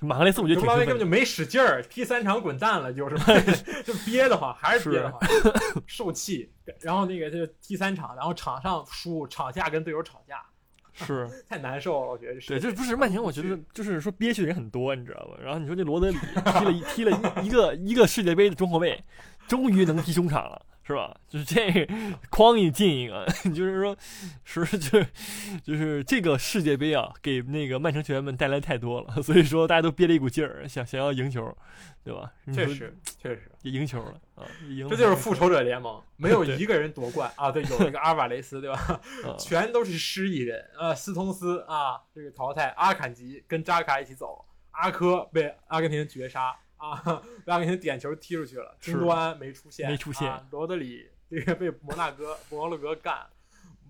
[0.00, 3.16] 马赫雷斯我觉得德布劳内挺兴奋的，根本就没使劲儿，踢三场滚蛋了，就是
[3.82, 5.20] 就憋得慌，还是憋得慌，
[5.88, 6.52] 受气。
[6.80, 10.40] 然后那个就踢三场，然后场上输，场下跟队友吵架，
[10.92, 12.10] 是太难受了。
[12.12, 15.36] 我觉得是对，这这不是曼城，我觉得就是说憋屈的人很多，你知道吧？
[15.42, 17.10] 然后你说这罗德里踢了一踢了
[17.42, 19.02] 一一个一个世界杯的中后卫，
[19.48, 21.14] 终于能踢中场了，是吧？
[21.28, 21.86] 就是这个
[22.30, 23.96] 哐一进一个， 就是说，
[24.42, 25.06] 是就是
[25.62, 31.54] 就是这个世界杯啊，给那个曼城球员们带来太多了，所以说大家都憋了一股劲儿，想想要赢球，
[32.02, 32.32] 对吧？
[32.54, 37.50] 确实确实，也赢球了啊，赢这就是复仇者联盟， 没有一个人夺冠啊。
[37.52, 38.78] 对，有那个阿尔瓦雷斯，对吧？
[39.28, 40.64] 啊全都是失意人。
[40.78, 53.26] 啊，斯通斯啊，这个淘汰，阿坎吉跟扎卡一起走，阿科被阿根廷绝杀啊，被阿根廷点球踢出去了，是金多安没出现，没出现啊罗德里这个被摩纳哥摩洛哥干，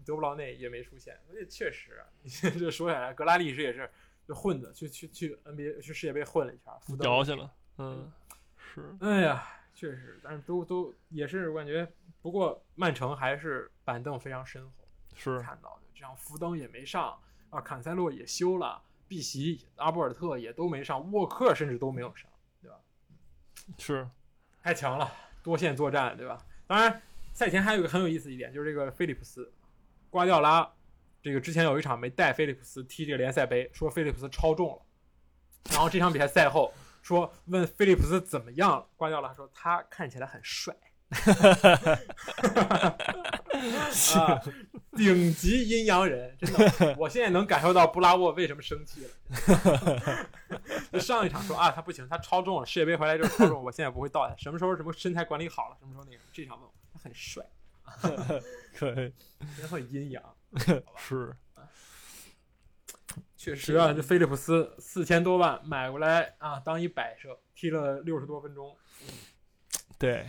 [0.04, 3.88] 德布劳内也没出现，所以确实，你 这说起来，格拉利什也是
[4.26, 8.10] 就混子，去去去 NBA 去世界杯混了一圈，福德摇去了，嗯，
[8.56, 11.86] 是哎呀，确实，但是都都也是我感觉，
[12.20, 14.72] 不过曼城还是板凳非常深厚。
[15.14, 17.18] 是，看到的，这样福登也没上
[17.50, 22.27] 啊，坎塞洛也休了，碧玺、阿波尔特也都没上，沃克甚至都没有上？
[23.76, 24.08] 是，
[24.62, 26.38] 太强了，多线作战，对吧？
[26.66, 27.02] 当然，
[27.32, 29.52] 赛前还有一个很有意思一点，就是这个菲利普斯，
[30.10, 30.68] 瓜迪奥拉，
[31.22, 34.82] 这个之前有一场没带菲利普斯踢这个联赛杯，说菲利普斯超重了，
[35.70, 40.74] 然后这场比赛赛后说问菲利普斯怎么样了，瓜迪奥拉说他看起来很帅。
[44.14, 44.40] 啊，
[44.96, 49.10] 顶级阴阳人，真的，我现在能感受到布拉沃为什么生气了。
[50.92, 54.34] 就上一场说啊，他不行，他超重了，世界杯回来就是超重，我现在不会倒下。
[54.36, 57.42] 什么时候什么身材管理好了，什么时候那个这场问我，他很帅，
[58.76, 59.12] 可以，
[59.56, 60.22] 真很阴阳。
[60.96, 61.34] 是，
[63.36, 68.76] 确实啊，这菲利普斯四千多万买过来啊，当一摆设，踢了六十多分钟，
[69.98, 70.26] 对，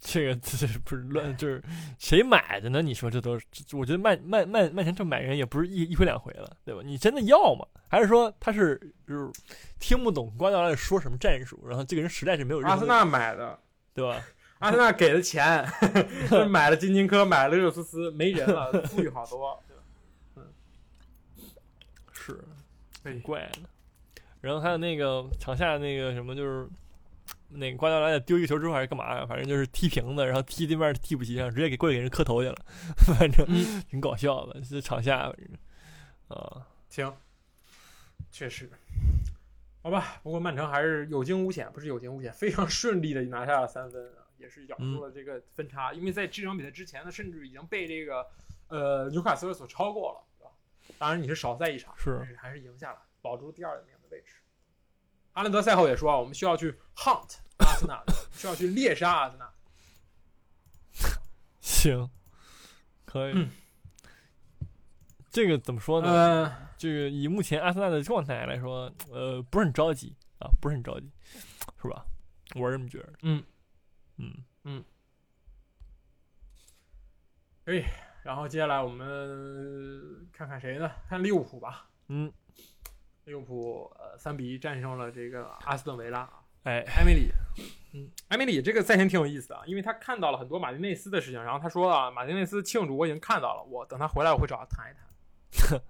[0.00, 1.36] 这个这是不是乱？
[1.36, 1.62] 就是
[1.98, 2.82] 谁买的呢？
[2.82, 3.32] 你说这都
[3.72, 6.80] 我觉得曼曼曼曼城这买人也不是一一回两回了，对吧？
[6.84, 7.66] 你真的要吗？
[7.88, 9.30] 还是说他是就是
[9.78, 13.58] 听不懂瓜迪奥拉说什么战术，然后这个人实在是没有阿森纳买的，
[13.94, 14.22] 对吧？
[14.58, 15.66] 阿森纳给的钱，
[16.48, 19.62] 买了金金科，买了热苏斯，没人了，富裕好多，
[20.34, 20.48] 对吧？
[22.12, 22.44] 是，
[23.04, 23.68] 很怪的。
[24.40, 26.68] 然后还有那个场下那个什么，就是
[27.48, 29.24] 那个瓜迪奥拉丢一个球之后还是干嘛呀？
[29.26, 32.56] 反正就是踢瓶子，然后踢对面替补席上，直接给过去给人磕头去了，
[33.18, 34.60] 反正嗯挺搞笑的。
[34.60, 35.48] 这场下反正
[36.28, 37.14] 啊，行，
[38.30, 38.68] 确实，
[39.82, 40.20] 好吧。
[40.22, 45.92] 不过曼城还是有惊无险，不是有惊无险，非常顺利的拿下了三分啊，也是咬住了这个分差。
[45.92, 48.26] 因为在这场比赛之前呢，甚至已经被这个
[48.68, 50.50] 呃纽卡斯尔所超过了，对吧？
[50.98, 54.34] 当然你是少赛一场，是还是赢下了，保住第二名的位置。
[55.36, 59.52] 哈兰德赛后也说啊，我们需要去 hunt 阿森纳，需要去猎杀阿森纳。
[61.60, 62.08] 行，
[63.04, 63.32] 可以。
[63.34, 63.50] 嗯
[65.30, 66.08] 这个怎么说呢？
[66.10, 71.12] 呃，这个以目前阿森纳的状态来说，呃，不是很着急啊，不是很着急，
[71.82, 72.06] 是吧？
[72.54, 73.12] 我是这么觉得。
[73.20, 73.44] 嗯
[74.16, 74.82] 嗯，
[78.22, 80.90] 然后接下来我们看看谁呢？
[81.10, 81.90] 看利物浦吧。
[82.08, 82.32] 嗯，
[83.26, 86.40] 利物浦呃三比一战胜了这个阿斯顿维拉啊。
[86.62, 87.28] 哎，埃梅里，
[87.92, 94.94] 嗯，埃梅里这个赛前挺有意思的啊，因为他看到了很多马丁内斯的事情，然后他说啊，马丁内斯庆祝我已经看到了，我等他回来我会找他谈一
[95.58, 95.80] 谈。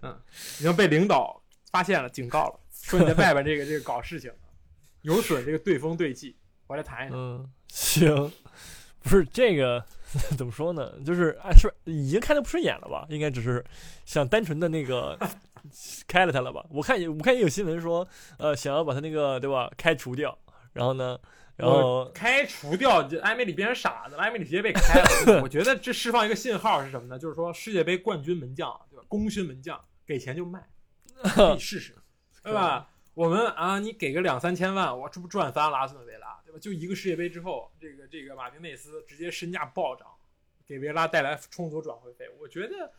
[0.02, 0.18] 嗯，
[0.58, 4.32] 已经被领导发现了，警告了，说你在外边这个这个搞事情，
[5.02, 6.34] 有损这个对风对气，
[6.66, 7.18] 回来谈一谈。
[7.18, 8.32] 嗯，行，
[9.02, 9.84] 不是这个
[10.36, 10.92] 怎么说呢？
[11.04, 13.06] 就是啊，是已经看的不顺眼了吧？
[13.08, 13.64] 应该只是
[14.04, 15.18] 想单纯的那个
[16.06, 16.64] 开了他了吧？
[16.70, 18.06] 我看也我看也有新闻说，
[18.38, 20.36] 呃，想要把他那个对吧开除掉，
[20.72, 21.18] 然后呢，
[21.56, 25.40] 然后开除掉就埃梅里变成傻子了，埃梅里直接被开了。
[25.42, 27.18] 我觉得这释放一个信号是什么呢？
[27.18, 29.04] 就是说世界杯冠军门将对吧？
[29.08, 30.68] 功勋门将给钱就卖，
[31.22, 31.96] 可以试试，
[32.42, 32.90] 对吧？
[33.14, 36.58] 我们啊，你给个两三千万，我这不赚翻了阿斯顿维拉，对吧？
[36.60, 40.06] 就一个世界杯之后，这个这个马丁内斯直接身价暴涨，
[40.64, 42.92] 给维拉带来充足转会费，我觉得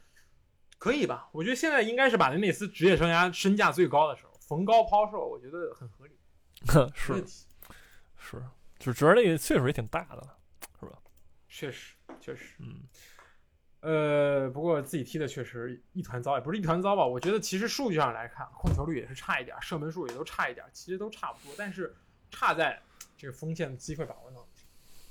[0.79, 1.29] 可以吧？
[1.31, 6.17] 我觉得现在应该是马丁内斯职业生涯身价最高的时候，逢高抛售，我觉得很合理，
[6.95, 7.23] 是。
[8.21, 8.43] 是，
[8.77, 10.37] 就主要那个岁数也挺大的了，
[10.79, 10.99] 是吧？
[11.47, 12.83] 确实，确实，嗯，
[13.79, 17.05] 呃，不过自己踢的确实一团糟，也不是一团糟吧。
[17.05, 21.95] 我觉得其实数据上来看，控球率也是差一点，射门数也都差一点，其实都差不多，但是
[22.29, 22.79] 差在
[23.17, 24.47] 这个锋线的机会把握能力。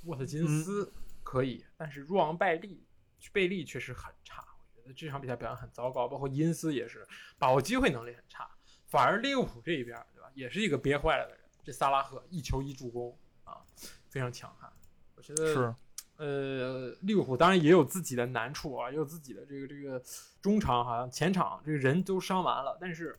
[0.05, 0.93] 沃特金斯
[1.25, 2.87] 可以，但是若昂拜利、
[3.33, 4.45] 贝利确实很差。
[4.95, 7.07] 这场比赛表现很糟糕，包括因斯也是
[7.39, 8.49] 把握机会能力很差。
[8.87, 11.45] 反而利物浦这一边，对吧，也是一个憋坏了的人。
[11.63, 13.61] 这萨拉赫一球一助攻啊，
[14.09, 14.73] 非常强悍。
[15.15, 15.75] 我觉得是，
[16.17, 20.03] 呃，利物浦当然也有自己的难处啊，也有自己的这个这个
[20.41, 23.19] 中场好像前场这个人都伤完了，但是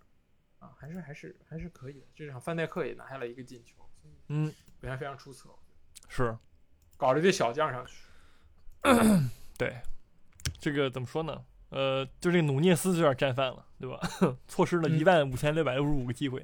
[0.58, 2.08] 啊，还是还是还是可以的。
[2.16, 3.88] 这场范戴克也拿下了一个进球，
[4.30, 5.50] 嗯，表现非常出色，
[6.08, 6.36] 是
[6.98, 7.94] 搞了一堆小将上去。
[9.56, 9.80] 对，
[10.60, 11.46] 这个怎么说呢？
[11.70, 14.00] 呃，就这个努涅斯有点战犯了，对吧？
[14.48, 16.44] 错失了嗯一万五千六百六十五个机会，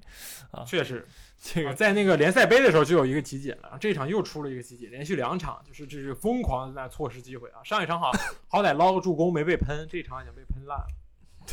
[0.52, 1.06] 啊确实，啊，
[1.42, 7.64] 这个在那个联赛杯的时候就有一个集锦了，这场又出了一个集锦，连续两场就是这是疯狂的在错失机会啊！
[7.64, 8.12] 上一场好
[8.48, 10.88] 好歹捞个助攻没被喷，这场已经被喷烂了。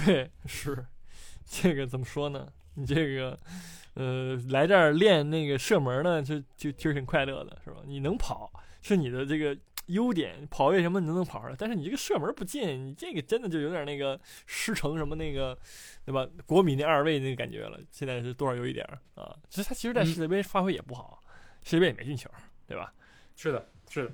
[0.05, 0.87] 对，是
[1.45, 2.47] 这个怎么说呢？
[2.75, 3.39] 你这个，
[3.95, 7.77] 呃，来这儿练那个射门呢，就就其实挺快乐的，是吧？
[7.85, 9.55] 你能跑是你的这个
[9.87, 11.55] 优点，跑位什么你都能跑出来？
[11.59, 15.59] 但是你这个射门不进，你这个真的就有点那个师承什么那个，
[16.05, 16.27] 对吧？
[16.47, 17.79] 国米那二位那个感觉了。
[17.91, 19.37] 现在是多少有一点啊？
[19.49, 21.21] 其实他其实在嗯世界杯发挥也不好，
[21.63, 22.31] 世界杯也没进球，
[22.67, 22.93] 对吧？
[23.35, 24.13] 是的，是的，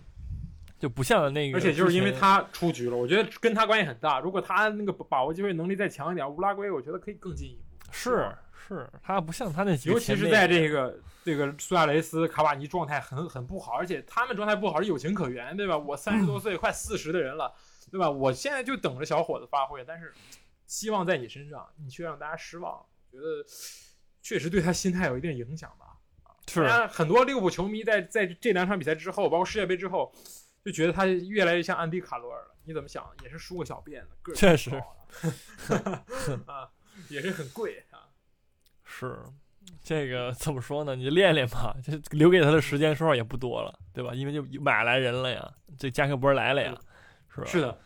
[0.78, 4.20] 就不像那个，而且就是因为他出局了，我觉得跟他关系很大。
[4.20, 7.85] 如果他那个把握机会能力再强一点，乌拉圭我觉得可以更进一步。
[7.90, 8.33] 是
[8.68, 15.78] 是，他不像他那几个尤其是在这个这个苏亚雷斯、卡瓦尼状态很很不好，而且他们状态不好是有情可原，对吧？
[15.78, 17.50] 我三十多岁，快四十的人了，
[17.90, 18.11] 对吧？
[18.11, 20.12] 我现在就等着小伙子发挥，但是
[20.66, 23.42] 希望在你身上，你却让大家失望，觉得
[24.20, 25.96] 确实对他心态有一定影响吧。
[26.46, 30.12] 是当然，很多利物浦球迷在在这两场比赛之后，包括世界杯之后，
[30.62, 32.54] 就觉得他越来越像安迪卡罗尔了。
[32.64, 33.11] 你怎么想？
[33.22, 34.70] 也是梳个小辫子，个儿确实
[36.44, 36.68] 啊，
[37.09, 37.88] 也是很贵啊。
[38.98, 39.16] 是，
[39.82, 40.96] 这个 怎么说呢？
[40.96, 44.12] 你练练吧，这留给他的时间说实话也不多了，对吧？
[44.14, 46.74] 因为就买来人了呀，这加克波来了呀，
[47.32, 47.46] 是吧？
[47.46, 47.78] 是的，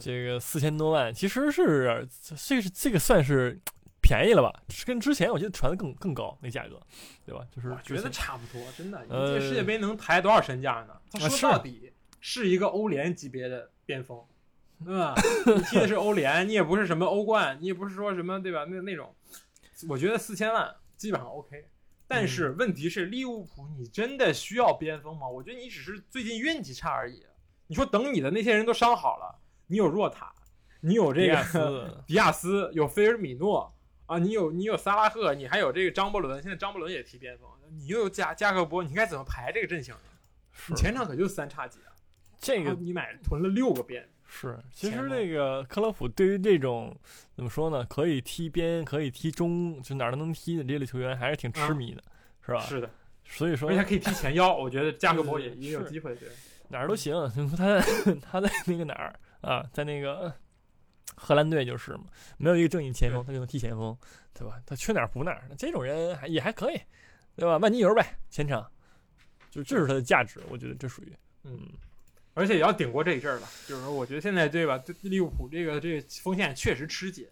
[0.00, 2.08] 这个四千多万其实是
[2.46, 3.60] 这个是这个算是
[4.00, 4.62] 便宜了吧？
[4.86, 6.80] 跟之前我觉得传的更更高那价格，
[7.26, 7.44] 对吧？
[7.54, 9.04] 就是我觉得差不多，真的。
[9.04, 11.28] 你呃这世界杯能抬多少身价呢？
[11.28, 14.18] 说到底是一个欧联级别的边锋，
[14.84, 15.14] 对吧？
[15.44, 18.64] 你踢的是欧联，你也不是什么欧冠，你也不是说什么对吧？
[18.64, 19.14] 那那种，
[19.88, 21.68] 我觉得四千万基本上 OK。
[22.08, 25.26] 但是嗯问题是，利物浦你真的需要边锋吗？
[25.26, 27.24] 我觉得你只是最近运气差而已。
[27.68, 30.34] 你说等你的那些人都伤好了，你有若塔，
[30.80, 40.00] 你有这个斯 迪亚斯，有菲尔米诺啊，你有你有萨拉赫，你还有这个张伯伦，现在张伯伦也踢边锋，你又有加加克波，你该怎么排这个阵型呢？
[40.68, 41.96] 你前场可就三叉戟啊，
[42.38, 46.96] 这个你买囤了六个边，是，其实那个克洛普对于这种
[47.36, 52.02] 怎么说呢，可以踢边，可以踢中，就哪儿都能踢的这类球员，还是挺痴啊迷的，
[52.44, 52.60] 是吧？
[52.62, 52.90] 是的，
[53.26, 56.16] 所以说而且可以踢前腰，我觉得 加克波也是也有机会。
[56.16, 56.28] 对，
[56.68, 57.14] 哪儿都行。
[57.56, 57.78] 他
[58.22, 60.32] 他在那个哪儿啊，在那个
[61.14, 62.04] 荷兰队就是嘛，
[62.38, 63.94] 没有一个正经前锋，他就能踢前锋，
[64.32, 64.58] 对吧？
[64.64, 66.80] 他缺哪儿补哪儿，这种人还也还可以，
[67.36, 67.58] 对吧？
[67.58, 68.66] 万金油呗，前场，
[69.50, 71.12] 就这是他的价值，我觉得这属于
[71.44, 71.60] 嗯，
[72.34, 73.48] 而且也要顶过这一阵儿了。
[73.66, 77.28] 就是说，我觉得现在对吧，对利物浦这个这个锋线确实吃紧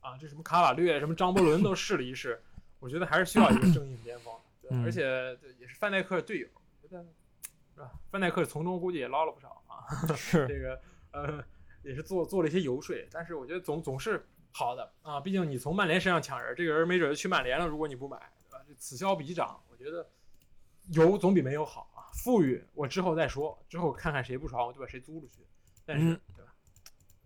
[0.00, 2.40] 啊，这什么卡瓦略、什么张伯伦都试了一试，
[2.78, 4.32] 我觉得还是需要一个正印边锋。
[4.62, 5.02] 对，嗯而且
[5.36, 6.46] 对也是范戴克的队友，
[6.82, 7.02] 觉得
[7.74, 7.90] 是吧？
[8.10, 10.14] 范戴克从中估计也捞了不少啊。
[10.16, 10.80] 是 这个
[11.12, 11.44] 呃
[11.82, 18.18] 也是做做了一些游说，但是我觉得总总是好的啊，毕竟你从曼联身上抢人，这个人没准就去曼联了，如果你不买，
[18.50, 18.64] 对吧？
[18.66, 20.06] 这此消彼长，我觉得
[20.90, 21.87] 有总比没有好啊。
[22.22, 25.46] 富裕我之后再说，之后看看谁不爽我就把谁租出去，
[25.86, 26.52] 但是、嗯对吧？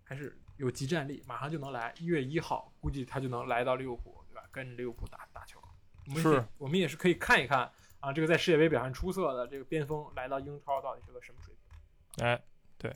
[0.03, 4.43] 还是有集战力，马上就能来，一月一号估计他就能来到利物浦，对吧？
[4.51, 5.59] 跟着利物浦打打球。
[6.07, 12.25] 我们是也我们也是可以看一看啊，这个在世界杯表现出色的这个边锋来到英超到底是个什么水平。
[12.25, 12.41] 哎，
[12.77, 12.95] 对，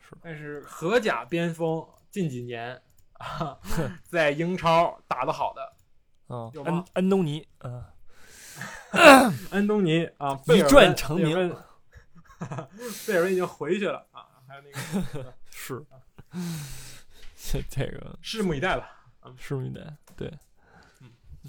[0.00, 2.82] 是，但是荷甲边锋近几年
[3.12, 3.60] 啊，
[4.08, 5.76] 在英超打得好的
[6.28, 7.94] 嗯有，吗安安东尼，啊，
[9.50, 11.56] 安东尼啊，一贝尔温战成名，
[13.06, 15.84] 贝尔已经回去了啊，还有那个是，
[17.36, 18.90] 这 这个拭目以待吧。
[19.40, 19.80] 拭目以待，
[20.16, 20.38] 对嗯。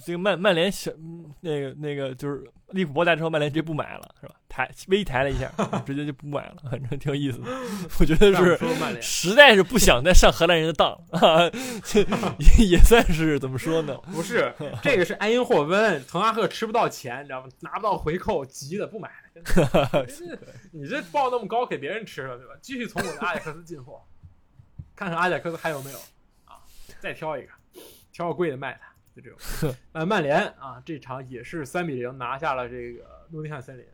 [0.06, 4.36] 这个曼曼联小嗯那个那个就是利物浦来之后，曼联直接不买了，是吧？
[4.50, 5.52] 抬微抬了一下，
[5.86, 7.48] 直接就不买了，反正挺有意思的。
[8.00, 11.50] 我觉得是实在是不想再上荷兰人的当啊，
[11.84, 12.02] 这
[12.60, 13.96] 也也算是怎么说呢？
[14.12, 17.48] 不是这个是埃因霍温，滕哈赫吃不到钱，你知道吗？
[17.62, 19.10] 拿不到回扣，急的不买。
[20.72, 22.54] 你这报那么高给别人吃了，对吧？
[22.62, 24.02] 继续从我的阿贾克斯进货，
[24.96, 25.98] 看看阿贾克斯还有没有
[26.46, 26.58] 啊？
[27.00, 27.50] 再挑一个，
[28.12, 29.76] 挑个贵的卖他，就这种。
[29.94, 33.86] 呃，曼联啊，这场也是三比零拿下了这个诺丁汉森林。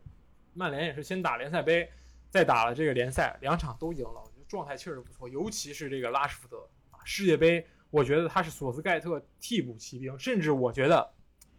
[0.52, 1.90] 曼联也是先打联赛杯，
[2.30, 5.28] 再打了这个联赛，两场都赢了，我觉得状态确实不错。
[5.28, 11.12] 尤其是这个拉什福德啊，世界杯，我觉得他是索斯盖特替补骑兵，甚至我觉得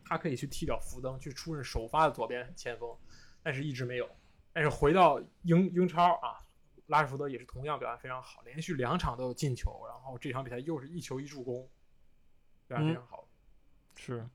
[0.06, 2.95] 他可以去替掉福登，去出任首发的左边前锋，
[3.43, 4.10] 但是一直没有。
[4.54, 6.39] 但是回到英英超啊，
[6.86, 11.67] 拉什福德也是同样表现非常好，连续两场都有进球，然后这场比赛又是一球一助攻，
[12.67, 13.24] 表现非常好。
[13.95, 14.25] 是，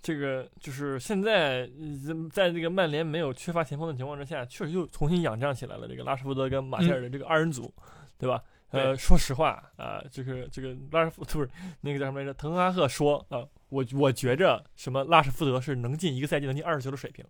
[0.00, 5.88] 这个就是现在呃在这个曼联没有缺乏前锋的情况之下，确实又重新仰仗起来了。
[5.88, 7.72] 这个拉什福德跟马歇尔的这个二人组，
[8.16, 8.42] 对吧？
[8.70, 11.48] 呃，说实话啊、这个这个拉什福不是
[11.80, 12.34] 那个叫什么来着？
[12.34, 17.24] 滕哈赫说啊、我我觉着什么拉什福德是能进一个赛季能进二十球的水平，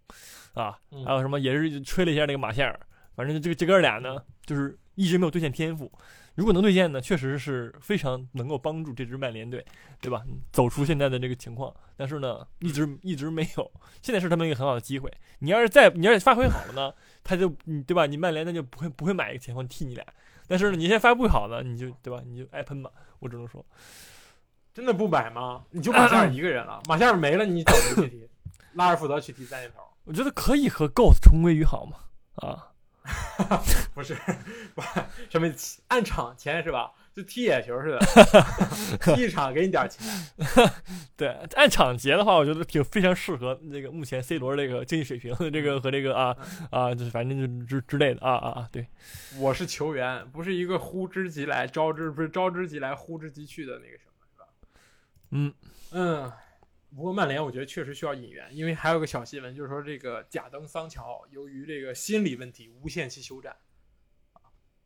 [0.54, 2.78] 啊，嗯还有什么也是吹了一下那个马歇尔，
[3.14, 5.90] 反正这个这哥俩呢，就是一直没有兑现天赋。
[6.38, 9.66] 如果能兑现呢，确实是非常能够帮助这支曼联队，
[10.00, 10.22] 对吧？
[10.52, 11.74] 走出现在的这个情况。
[11.96, 13.72] 但是呢，一直一直没有。
[14.00, 15.12] 现在是他们一个很好的机会。
[15.40, 18.06] 你要是再你要是发挥好了呢，他就你对吧？
[18.06, 20.06] 你曼联那就不会不会买一个前锋替你俩。
[20.46, 22.22] 但是呢，你现在发挥不好呢，你就对吧？
[22.24, 22.90] 你就挨喷吧。
[23.18, 23.66] 我只能说，
[24.72, 25.64] 真的不买吗？
[25.70, 28.30] 你就马夏尔一个人了， 马夏尔没了，你找谁去踢？
[28.74, 29.82] 拉尔福德去踢三箭头？
[30.04, 31.98] 我觉得可以和 GOAT 重归于好嘛。
[32.36, 32.67] 啊，
[33.94, 34.14] 不是，
[34.74, 34.82] 不
[35.30, 35.50] 什么
[35.88, 36.92] 按场钱是吧？
[37.14, 37.98] 就踢野球似的，
[39.16, 40.06] 踢一场给你点钱。
[41.16, 46.36] 对，按场结的话，我觉得挺非常适合那个目前 C 罗这个经济水平，这个和这个啊
[46.70, 48.86] 啊，就是反正就之之类的啊啊啊，对，
[49.38, 54.46] 我是球员，不是一个呼之即来招之不是招之即来呼之即去的那个什么，是吧？
[55.30, 55.52] 嗯
[55.90, 56.32] 嗯。
[56.96, 63.56] 不过曼联我觉得确实需要引援，因为还有个小新闻，就是说这个贾登桑乔由于这个心理问题无限期休战。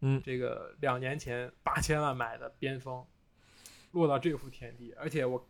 [0.01, 3.07] 嗯这个两年前八千万买的边锋，
[3.93, 5.49] 落到这副田地，而且我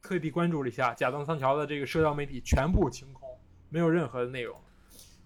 [0.00, 3.28] 特地关注了一下贾登桑乔的这个社交媒体，全部清空，
[3.68, 4.58] 没有任何的内容。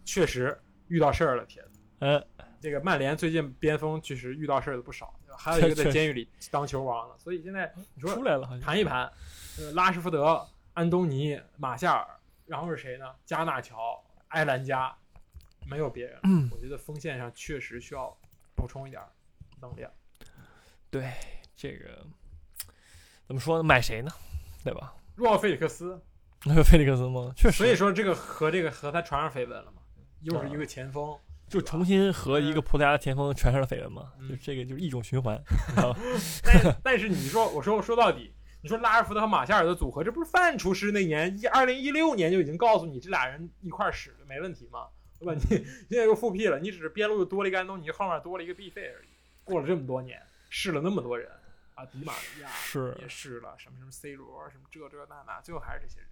[0.04, 1.80] 确实遇到事儿了，铁子。
[2.00, 2.26] 嗯，
[2.60, 7.16] 这个曼联最近边锋确实遇到事儿的不少，还有 一个在监狱里当球王了。
[7.16, 9.08] 所以现在你说出来了好像盘一盘，
[9.58, 12.06] 呃，拉什福德、安东尼、马夏尔，
[12.46, 13.06] 然后是谁呢？
[13.24, 14.94] 加纳乔、埃兰加，
[15.66, 16.18] 没有别人。
[16.24, 18.16] 嗯我觉得锋线上确实需要
[18.54, 19.00] 补充一点
[19.60, 19.90] 能量。
[20.90, 21.10] 对
[21.56, 22.04] 这个
[23.26, 23.62] 怎么说呢？
[23.62, 24.10] 买谁呢？
[24.62, 24.94] 对吧？
[25.14, 26.00] 若奥菲利克斯，
[26.44, 27.32] 那个菲利克斯吗？
[27.36, 29.80] 确实，所以说这个和这个和他传上绯闻了嘛，
[30.22, 31.16] 又是一个前锋，
[31.48, 36.00] 就重新和一个葡萄牙的前锋传上了绯闻嘛，嗯就这个就是一种循环，你知道吧？
[36.42, 38.34] 但但是你说，我说说到底，
[38.64, 44.88] 你说拉尔福德和马夏尔的组合，这不是范厨师那年一二零一六年就已经告诉你这俩人一块儿使没问题吗？
[45.18, 45.34] 对吧？
[45.34, 45.40] 你
[45.90, 49.08] 现在又复辟了，你只是边路又多了一个安东尼，后面多了一个 B 费而已。
[49.44, 51.30] 过了这么多年，试了那么多人
[51.74, 56.08] 啊，迪马利亚是也试了，什么什么 C 罗，什么这这那那，最后还是这些人。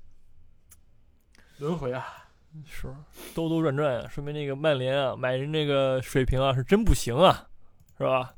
[1.57, 2.29] 轮回啊，
[2.67, 2.87] 是
[3.35, 7.49] 兜兜转转啊，说明那个曼联啊买人那个水平啊是真不行啊，
[7.97, 8.35] 是吧？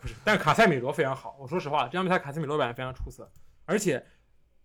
[0.00, 1.36] 不是，但是卡塞米罗非常好。
[1.38, 3.30] 我说实话，这场比赛卡塞米罗表现非常出色，
[3.64, 4.04] 而且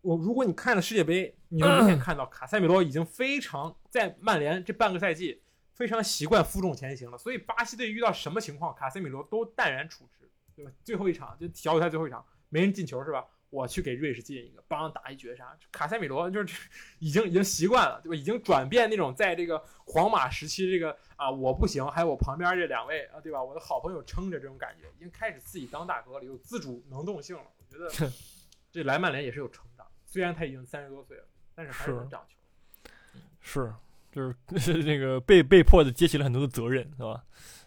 [0.02, 5.42] 我如果你看了世界杯，你能明显 看到卡塞米罗已经非常在曼联这半个赛季
[5.74, 7.18] 非常习惯负重前行了。
[7.18, 10.72] 所以巴西队遇到什么情况，卡塞米罗都淡然处之，对吧？
[10.84, 13.26] 最后一场就小组赛最后一场没人进球是吧？
[13.50, 15.58] 我去给瑞士进一个，帮打一绝杀。
[15.72, 16.70] 卡塞米罗就是
[17.00, 18.16] 已经已经习惯了，对吧？
[18.16, 23.44] 已经转变那种在这个皇马时期这个啊我不行，还有我旁边这两位啊，对吧？
[23.44, 27.44] 我的好朋友撑着这种感觉，已经开始自己当大哥了，有自主能动性了。
[27.58, 28.12] 我觉得
[28.72, 31.24] 这莱曼联也是有成长，虽然他已经三十多岁了，
[31.56, 32.92] 但是还是是能长球。
[33.42, 33.74] 是，
[34.12, 37.24] 就是 那个被被迫的接起了很多的责任，是吧？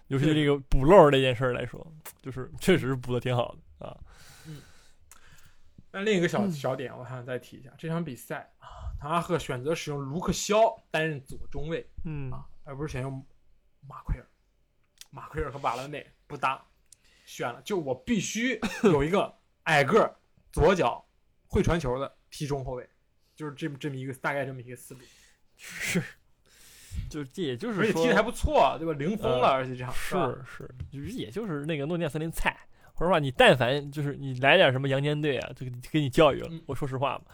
[0.09, 1.85] 尤其是这个补漏这件事儿来说，
[2.21, 3.99] 就是确实是补的挺好的啊。
[5.93, 8.67] 但另一个小嗯小点，我还想再提一下，这场比赛啊，
[8.99, 11.87] 唐阿赫选择使用卢克肖担任左中卫。
[12.07, 13.13] 嗯，啊，而不是选用
[13.87, 14.27] 马奎尔。
[15.11, 16.65] 马奎尔和瓦拉内不搭，
[17.27, 19.33] 选了就我必须 有一个
[19.65, 20.17] 矮个儿
[20.51, 21.05] 左脚
[21.47, 22.89] 会传球的踢中后卫，
[23.37, 25.01] 就是这么这么一个大概这么一个思路，
[25.59, 26.03] 是，
[27.11, 28.95] 就这也就是说而且踢的还不错，对吧？
[28.95, 30.17] 零封了，呃而且这场是
[30.47, 32.59] 是，就是也就是那个诺丁汉森林菜。
[33.03, 36.49] 说实话，你但凡就是你来点什么阳间队啊，就给给你教育了。
[36.51, 37.25] 嗯我说实话嘛，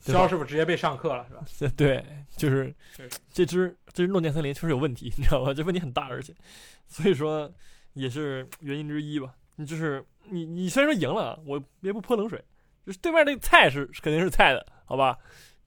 [0.00, 1.34] 肖师傅直接被上课了，是
[1.66, 1.72] 吧？
[1.76, 2.02] 对，
[2.36, 5.52] 就是是这只这只诺丁森林确实有问题，你知道吧？
[5.52, 6.34] 这问题很大，而且，
[6.86, 7.50] 所以说
[7.92, 9.34] 也是原因之一吧。
[9.56, 12.42] 你就是你你虽然说赢了，我也不泼冷水，
[12.86, 15.18] 就是对面那个菜是是肯定是菜的，好吧？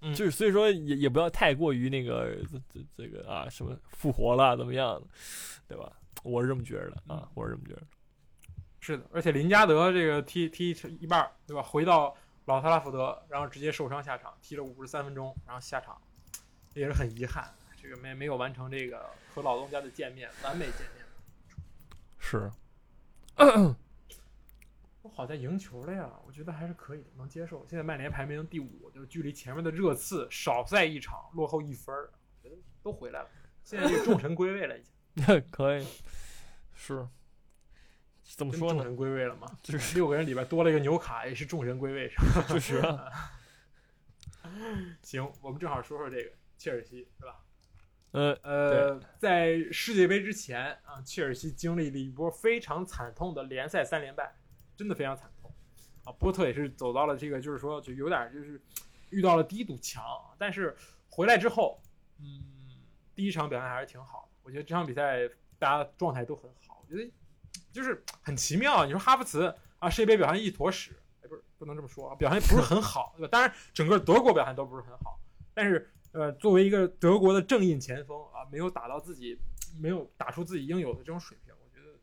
[0.03, 4.99] 嗯就是所以说也也不要太过于那个这这这个啊什么复活了怎么样，
[5.67, 5.91] 对吧？
[6.23, 7.81] 我是这么觉得的啊，我是这么觉得。
[8.81, 11.61] 是的，而且林加德这个踢踢一半儿，对吧？
[11.61, 16.01] 回到老特拉福德，然后直接受伤下场，踢了五十三分钟，然后下场，
[16.73, 17.47] 也是很遗憾，
[17.79, 21.05] 这个没没有完成这个和老东家的见面，完美见面。
[22.17, 22.51] 是，
[25.03, 27.63] 我好像赢球了呀，我觉得还是可以的，能接受。
[27.67, 32.09] 现在曼联排名第五，就是距离前面的热刺少赛一场，落后一分儿，
[32.41, 33.29] 我觉得都回来了。
[33.63, 34.83] 现在这个众神归位了，已
[35.15, 35.87] 经 可以，
[36.73, 37.07] 是，
[38.37, 38.79] 怎么说呢？
[38.79, 39.47] 众神归位了嘛？
[39.61, 42.45] 就是六个人里边多了一个纽卡，也是众神归位是吧？
[42.47, 43.05] 确 实啊，
[45.03, 47.43] 行，我们正好说说这个切尔西，是吧？
[48.11, 54.35] 呃，呃，在世界杯之前啊，切尔西经历了一波非常惨痛的联赛三连败，
[54.75, 55.49] 真的非常惨痛
[56.03, 56.11] 啊。
[56.19, 58.61] 波特也是走到了这个，就是说，就有点就是
[59.11, 60.03] 遇到了第一堵墙，
[60.37, 60.75] 但是
[61.09, 61.81] 回来之后，
[62.19, 62.43] 嗯，
[63.15, 64.37] 第一场表现还是挺好的。
[64.43, 65.27] 我觉得这场比赛
[65.57, 67.09] 大家状态都很好，我觉得
[67.71, 68.85] 就是很奇妙。
[68.85, 70.91] 你说哈弗茨啊，世界杯表现一坨屎，
[71.23, 73.27] 哎，不是不能这么说啊，表现不是很好， 对吧？
[73.31, 75.19] 当然，整个德国表现都不是很好，
[75.53, 79.39] 但是呃，作为一个德国的正印前锋啊，没有打到自己
[79.79, 81.97] 没有打出自己应有的这种水平，我觉得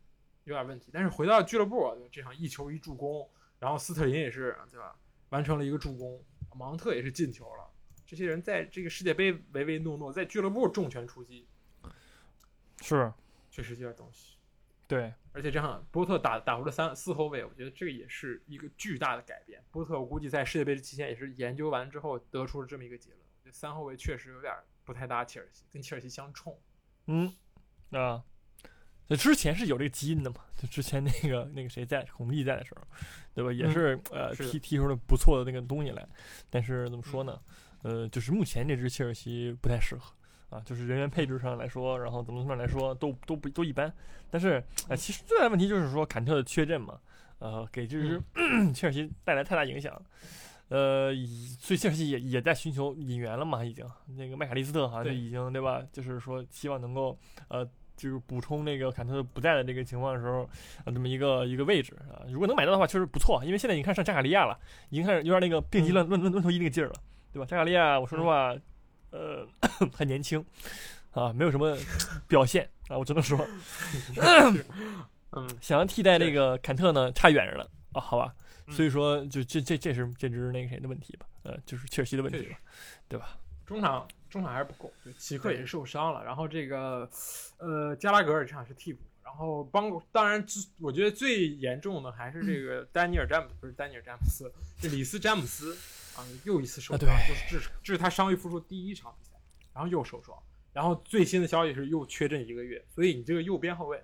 [0.44, 0.90] 有点问题。
[0.92, 4.96] 但是回到俱乐部，这场一球一助攻，然后斯特林也是对吧，
[5.28, 6.24] 完成了一个助攻，
[6.56, 7.68] 芒特也是进球了。
[8.06, 11.46] 这些人在这个世界杯唯唯诺诺，在俱乐部重拳出击，
[12.80, 13.12] 是
[13.50, 14.37] 确实有点东西。
[14.88, 19.62] 对，而且这样波特打打回了三四后卫，我觉得这个也是一个巨大的改变。
[19.70, 24.52] 波特我估计在世界杯期间也是研究完之后得出了这么一个结论，我觉得三后卫确实有点
[24.84, 26.58] 不太搭切尔西，跟切尔西相冲。
[27.06, 27.30] 嗯，
[27.90, 28.24] 啊，
[29.06, 30.36] 这之前是有这个基因的嘛？
[30.56, 32.82] 就之前那个那个谁在孔蒂在的时候，
[33.34, 33.52] 对吧？
[33.52, 36.08] 也嗯是、呃踢踢出了不错的那个东西来，
[36.48, 37.38] 但是怎么说呢？
[37.82, 40.12] 呃，就是目前这支切尔西不太适合
[40.50, 43.92] 啊，就是人员配置上来说，然后怎么怎么来说都都不都一般。
[44.30, 46.98] 但是呃，其实最大的问题就是说坎特的缺阵嘛，
[47.38, 48.20] 呃，给这支、
[48.74, 50.00] 切尔西带来太大影响。
[50.68, 51.26] 呃，以
[51.58, 53.86] 所以切尔西也也在寻求引援了嘛，已经
[54.16, 55.82] 那个麦卡利斯特好像就已经对吧？
[55.92, 57.18] 就是说希望能够
[57.48, 57.64] 呃，
[57.96, 60.48] 就是补充那个坎特不在的这个情况的时候，
[60.84, 62.20] 呃，这么一个一个位置啊。
[62.30, 63.42] 如果能买到的话，确实不错。
[63.44, 64.58] 因为现在你看上加卡利亚了，
[64.90, 66.94] 已经开始有点那个病急乱乱乱乱投医那个劲儿了，
[67.32, 67.46] 对吧？
[67.46, 68.54] 加卡利亚，我说实话，
[69.10, 69.46] 呃，
[69.94, 70.44] 还年轻
[71.12, 71.76] 啊，没有什么
[72.26, 73.46] 表现啊，我只能说，
[75.32, 78.34] 嗯，想要替代那个坎特呢，差远着了啊，好吧。
[78.36, 81.24] 嗯所以说，就这这这是这只那个谁的问题吧？
[81.42, 82.58] 呃，就是切尔西的问题吧，
[83.08, 83.38] 对吧？
[83.64, 87.10] 中场中场还是不够，就齐克也是受伤了，然后这个
[87.56, 95.74] 呃加拉格尔这场是替补，然后帮当然最我觉得最严重的还是这个丹尼尔詹姆不是丹尼尔詹姆斯，这里斯詹姆斯
[96.18, 99.36] 啊又一次受伤，就是这是这是他伤愈复出第一场比赛，
[99.72, 100.34] 然后又受伤，
[100.72, 104.02] 然后最新的消息是又缺阵一个月，所以你这个右边后卫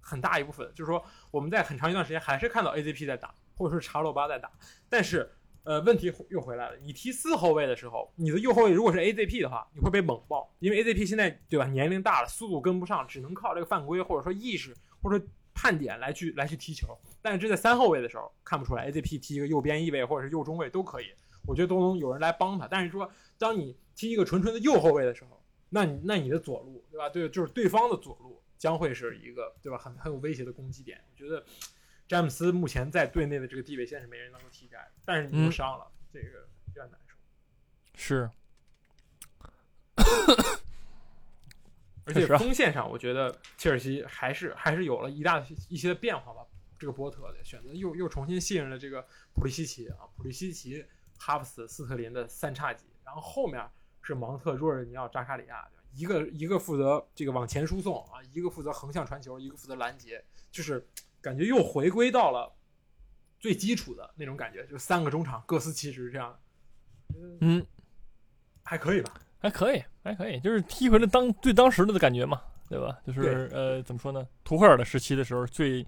[0.00, 4.50] 很大一部分就是说我们在很长一段时间还是看到 AZP 在打，或者是查洛巴在打，
[4.88, 5.28] 但是
[5.64, 6.76] 呃，问题又回来了。
[6.78, 15.22] 你踢四后卫的时候，你的右后卫如果是 AZP 的话，你会被猛爆，因为 AZP 现在对吧，年龄大了，速度跟不上，只能靠这个犯规或者说意识或者
[15.60, 16.96] 判点来去来去踢球。
[17.20, 21.06] 但是这在三后卫的时候看不出来，AZP 踢一个右边翼位或者是右中卫都可以，
[21.44, 22.68] 我觉得都能有人来帮他。
[22.68, 27.08] 但是说，当你踢一个纯纯的右后卫的时候，那你那你的左路对吧？
[27.08, 31.02] 对，就是对方的左路将会是一个对吧，很很有威胁的攻击点。
[31.10, 31.44] 我觉得。
[32.08, 34.90] 詹姆斯目前在队内的这个地位，现在是没人能够替代。
[35.04, 37.14] 但是你又伤了，这个有点难受。
[37.94, 38.30] 是，
[42.08, 46.44] 而且锋线上，我觉得切尔西还是还是有了一大一些变化吧。
[46.78, 50.84] 这个波特的选择又又重新信任了这个普利西奇啊，普利西奇、
[51.18, 53.64] 哈布斯、斯特林的三叉戟，然后后面
[54.02, 60.86] 是芒特、若尔尼奥、扎卡里亚，一个一个负责这个往前输送啊，一个负责横向传球，一个负责拦截，就是。
[61.20, 62.56] 感觉又回归到了
[63.40, 66.38] 最基础的那种感觉，就三个中场各司其职这样。
[67.40, 67.66] 嗯，
[68.62, 69.12] 还可以吧？
[69.40, 72.98] 还可以，还可以，就是踢回了当最当时的感觉嘛，对吧？
[73.06, 74.26] 就是呃，怎么说呢？
[74.44, 75.84] 图赫尔的时期的时候最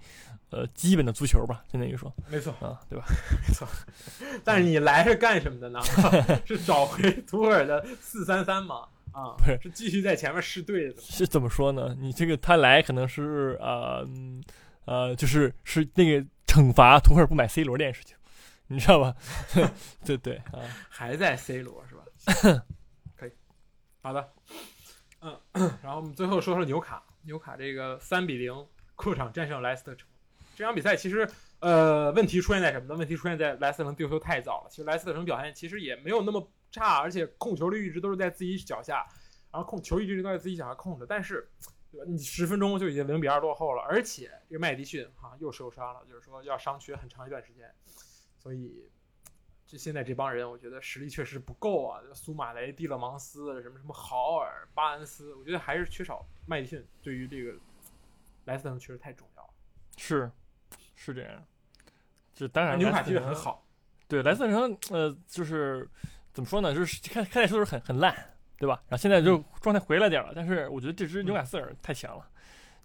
[0.51, 2.13] 呃基本的足球吧，就那一说。
[2.29, 3.05] 没错啊，对吧？
[3.47, 3.67] 没错。
[4.45, 5.81] 但是你来是干什么的呢？
[6.47, 8.87] 是找回图赫尔的四三三吗？
[9.13, 11.01] 啊，不是，是继续在前面试队的。
[11.01, 11.97] 是怎么说呢？
[11.99, 14.01] 你这个他来可能是啊。
[14.87, 18.17] 呃，就是是那个惩罚图赫尔不买 C 罗这件事情，
[18.67, 19.15] 你知道吧？
[20.05, 22.65] 对对啊，还在 C 罗是吧？
[24.03, 24.33] 好的，
[25.21, 25.41] 嗯，
[25.83, 30.09] 然后我们最后说说纽卡，纽卡这个三比零客场战胜莱斯特城，
[30.57, 31.29] 这场比赛其实
[31.61, 32.95] 呃问题出现在什么呢？
[32.95, 34.69] 问题出现在莱斯特城丢球太早了。
[34.71, 39.07] 其实莱斯特城表现其实也没有那么差，而且控球率一直都是在自己脚下，
[39.53, 41.49] 然后控球一直都在自己脚下控制，但是。
[41.93, 42.07] 对吧？
[42.09, 47.69] 你十分钟就已经零比二落后了，而且这个麦迪逊哈又受伤了，就是说要伤缺很长一段时间，
[48.39, 48.89] 所以
[49.71, 52.01] 这现在这帮人，我觉得实力确实不够啊。
[52.13, 56.85] 苏马雷、蒂勒芒斯什么什么豪尔、巴恩斯，我觉得还是缺少麦迪逊。
[57.01, 57.57] 对于这个
[58.47, 59.51] 莱斯特城确实太重要了。
[59.97, 60.29] 是，
[60.97, 61.45] 是这样。
[62.35, 63.65] 就当然，纽卡踢得很好。
[64.09, 65.89] 对，莱斯特城呃，就是
[66.33, 66.75] 怎么说呢？
[66.75, 68.13] 就是开开赛时候很很烂。
[68.59, 68.75] 对吧？
[68.89, 72.29] 然后现在就状态回来点了，但是我觉得这支纽卡斯尔太强了，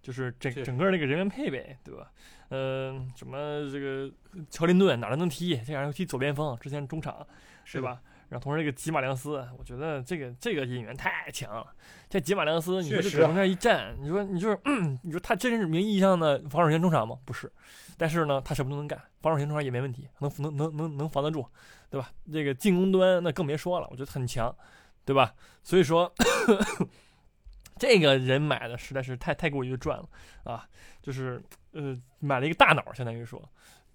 [0.02, 2.10] 就是整整个那个人员配备，对吧？
[2.50, 3.38] 嗯，什么
[3.72, 4.12] 这个
[4.50, 7.26] 乔林顿哪都能踢，这样又踢左边锋，之前中场，
[7.64, 8.02] 是吧？
[8.30, 11.68] 然后同时这个吉马良斯，我觉得这个这个引援太强了。
[12.10, 14.60] 这吉马良斯，你说就往那一站，你说你就是，
[15.04, 17.18] 你说他真是名义上的防守型中场吗？
[17.26, 17.52] 不是，
[17.98, 21.46] 但是呢，他什么都能干，防守型中场也没问题，能能能能能防得住，
[21.90, 22.10] 对吧？
[22.32, 24.56] 这个进攻端那更别说了，我觉得很强。
[25.06, 25.36] 对吧？
[25.62, 26.12] 所以说，
[27.78, 30.08] 这个人买的实在是太太过于赚了
[30.44, 30.68] 啊！
[31.02, 31.42] 就是
[31.74, 33.42] 呃，买了一个大脑，相当于说，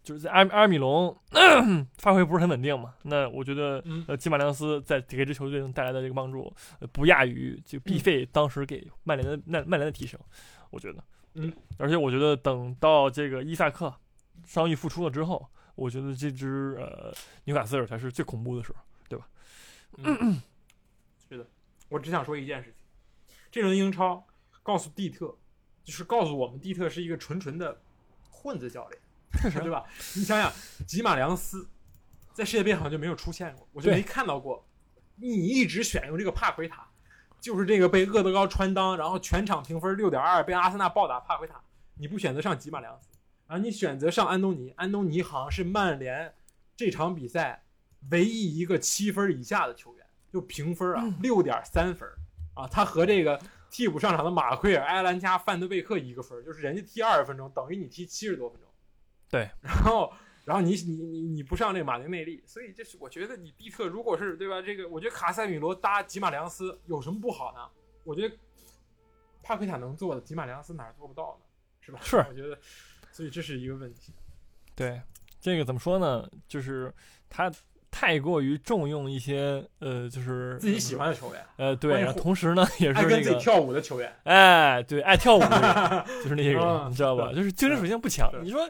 [0.02, 1.16] 就是在阿阿尔米隆
[1.98, 2.94] 发挥不是很稳定嘛。
[3.02, 6.52] 那我觉得，呃，吉马良斯在给支球队能带来的这个帮助，
[6.92, 10.20] 不亚于就 B 费当时给曼联的曼曼联的提升。
[10.70, 11.02] 我觉得，
[11.34, 13.92] 嗯，而且我觉得等到这个伊萨克
[14.44, 17.12] 伤愈复出了之后，我觉得这支呃
[17.44, 18.78] 纽卡斯尔才是最恐怖的时候，
[19.08, 19.26] 对吧？
[19.96, 20.40] 嗯。
[21.28, 21.46] 是的，
[21.88, 22.74] 我只想说一件事情，
[23.50, 24.26] 这轮英超
[24.62, 25.36] 告诉蒂特，
[25.84, 27.80] 就是告诉我们蒂特是一个纯纯的
[28.30, 29.00] 混子教练，
[29.62, 29.84] 对吧？
[30.14, 30.52] 你想想，
[30.86, 31.68] 吉马良斯
[32.32, 34.66] 在世界杯好像就没有出现过，我就没看到过。
[35.16, 36.88] 你一直选用这个帕奎塔，
[37.40, 41.60] 就是这个被厄德高穿裆，然后全场评分六点二，被阿森纳暴打帕奎塔，
[41.94, 43.08] 你不选择上吉马良斯，
[43.46, 46.32] 然后你选择上安东尼，安东尼好像是曼联
[46.76, 47.64] 这场比赛
[48.10, 50.06] 唯一一个七分以下的球员。
[50.32, 52.08] 就评分啊，六点三分
[52.54, 53.40] 啊，他和这个
[53.70, 58.68] 替补上场的马奎尔、埃兰加、范德贝克一个分，就是人家踢二十分钟，等于你踢七十多分钟。
[59.28, 60.12] 对， 然后，
[60.44, 64.60] 然后你你你你不上这个马丁内利，所以这是我觉得你蒂特如果是对吧？
[64.60, 67.60] 这个我觉得卡塞米罗搭吉马良斯有什么不好呢？
[68.04, 68.36] 我觉得
[69.42, 71.46] 帕奎塔能做的，吉马良斯哪做不到呢？
[71.80, 72.00] 是吧？
[72.02, 72.58] 是，我觉得，
[73.12, 74.12] 所以这是一个问题。
[74.74, 75.00] 对，
[75.40, 76.28] 这个怎么说呢？
[76.48, 76.92] 就是
[77.28, 77.50] 他。
[77.90, 87.32] 太过于重用一些呃，就是自己喜欢的球员，呃，对，然后同时呢， 也是那个跳舞的球员，哎，对，爱跳舞的人，就是那些人，你知道吧？
[87.34, 88.30] 就是精神属性不强。
[88.42, 88.68] 你说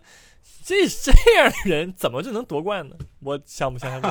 [0.65, 2.97] 这 这样的人怎么就能夺冠呢？
[3.21, 4.11] 我想不想象过，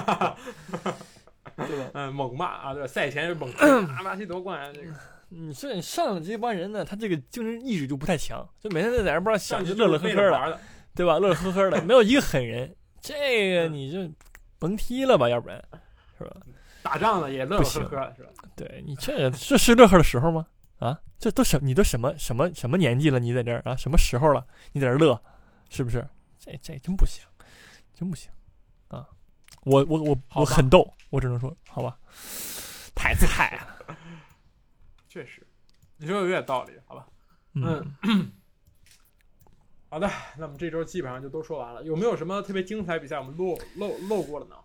[1.67, 1.91] 对吧？
[1.93, 3.49] 嗯，猛骂啊，对，赛前猛
[3.87, 4.93] 骂巴西夺冠这个。
[5.29, 10.15] 你说你上的这帮人呢，他这个精神意志就不太强，就每天在那不知道想，就乐乐呵呵
[10.49, 10.59] 的，
[10.95, 11.19] 对吧？
[11.19, 12.75] 乐乐呵呵的，没有一个狠人。
[13.01, 13.99] 这个你就。
[14.59, 15.63] 甭踢了吧，要不然，
[16.17, 16.35] 是吧？
[16.83, 18.31] 打仗了也乐呵呵，是吧？
[18.55, 20.45] 对你这这是乐呵的时候吗？
[20.79, 23.19] 啊，这都什你都什么什么什么年纪了？
[23.19, 23.75] 你在这儿啊？
[23.75, 24.45] 什么时候了？
[24.71, 25.21] 你在这乐，
[25.69, 26.07] 是不是？
[26.37, 27.23] 这这真不行，
[27.93, 28.31] 真不行，
[28.87, 29.05] 啊！
[29.63, 31.97] 我我我我很逗，我只能说好吧，
[32.95, 33.95] 太菜了。
[35.09, 35.45] 确实，
[35.97, 37.05] 你说的有点道理，好吧？
[37.55, 38.31] 嗯，
[39.89, 41.83] 好的，那么这周基本上就都说完了。
[41.83, 44.55] 有没有什么特别精彩比赛我们漏漏漏过了呢？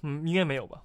[0.00, 0.82] 嗯，应该没有吧？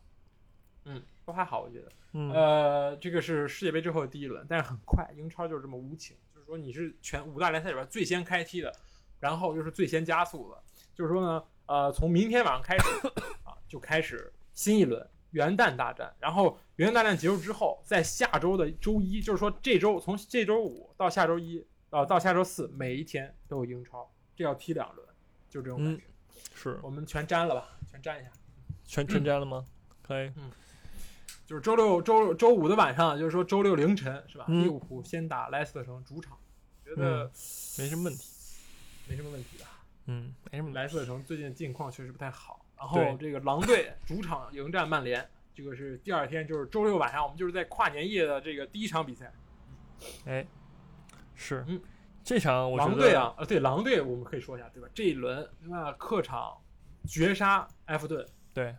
[0.84, 1.92] 嗯，都还好，我觉得。
[2.12, 8.74] 嗯，呃，这个是世界杯之后的第一轮，但是很快，英超就是这么无情，就是说你是全五大联赛里边最先开踢的，
[9.20, 10.62] 然后又是最先加速的，
[10.94, 12.84] 就是说呢，呃，从明天晚上开始
[13.44, 21.66] 啊，就开始新一轮元旦大战，然后元旦大战结束之后，在下周的周一，就是说这周从这周五到下周一，
[21.98, 25.08] 呃，到下周四，每一天都有英超，这要踢两轮，
[25.50, 26.04] 就这种感觉。
[26.54, 28.30] 是我们全粘了吧，全粘一下。
[28.86, 29.66] 全全粘了吗？
[30.04, 30.32] 可以。
[30.38, 30.52] 嗯
[31.48, 34.46] 就是周六、周周五的晚上，就是说周六凌晨是吧？
[34.48, 36.38] 嗯利物浦先打莱斯特城主场，
[36.86, 37.32] 觉得
[37.80, 38.30] 没什么问题。
[39.08, 39.66] 没什么问题的。
[40.06, 40.72] 嗯，没什么。
[40.74, 49.34] 莱斯特城最近近况确实不太好，然后这个狼队主场迎战曼联，这个是第二天，就是周六晚上，我们就是在跨年夜的这个第一场比赛。
[50.26, 50.46] 哎，
[51.38, 51.64] 是。
[51.70, 51.82] 嗯
[52.24, 54.90] 这场我觉得狼队啊，呃，对，狼队我们可以说一下，对吧？
[54.94, 55.94] 这一轮对吧？
[55.94, 56.58] 客场
[57.08, 58.76] 绝杀埃弗顿，对，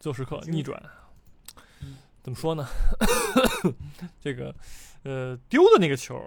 [0.00, 0.82] 最后时刻逆转
[1.80, 1.98] 嗯。
[2.24, 2.66] 怎么说呢？
[4.18, 4.52] 这个
[5.04, 6.20] 呃，丢的那个球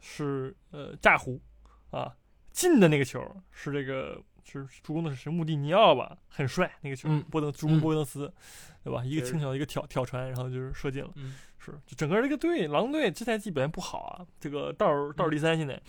[0.00, 1.40] 是呃炸胡
[1.90, 2.14] 啊，
[2.52, 3.18] 进的那个球
[3.50, 8.30] 是这个是助攻的是穆蒂尼奥吧，很帅那个球，嗯波登助攻嗯波登斯，
[8.82, 9.02] 对吧？
[9.02, 11.10] 一个轻巧的一个挑挑传，然后就是射进了。
[11.14, 11.34] 嗯，
[11.64, 15.80] 是，就整个这个队，狼队这赛季表现不好啊，这个倒数倒数第三现在，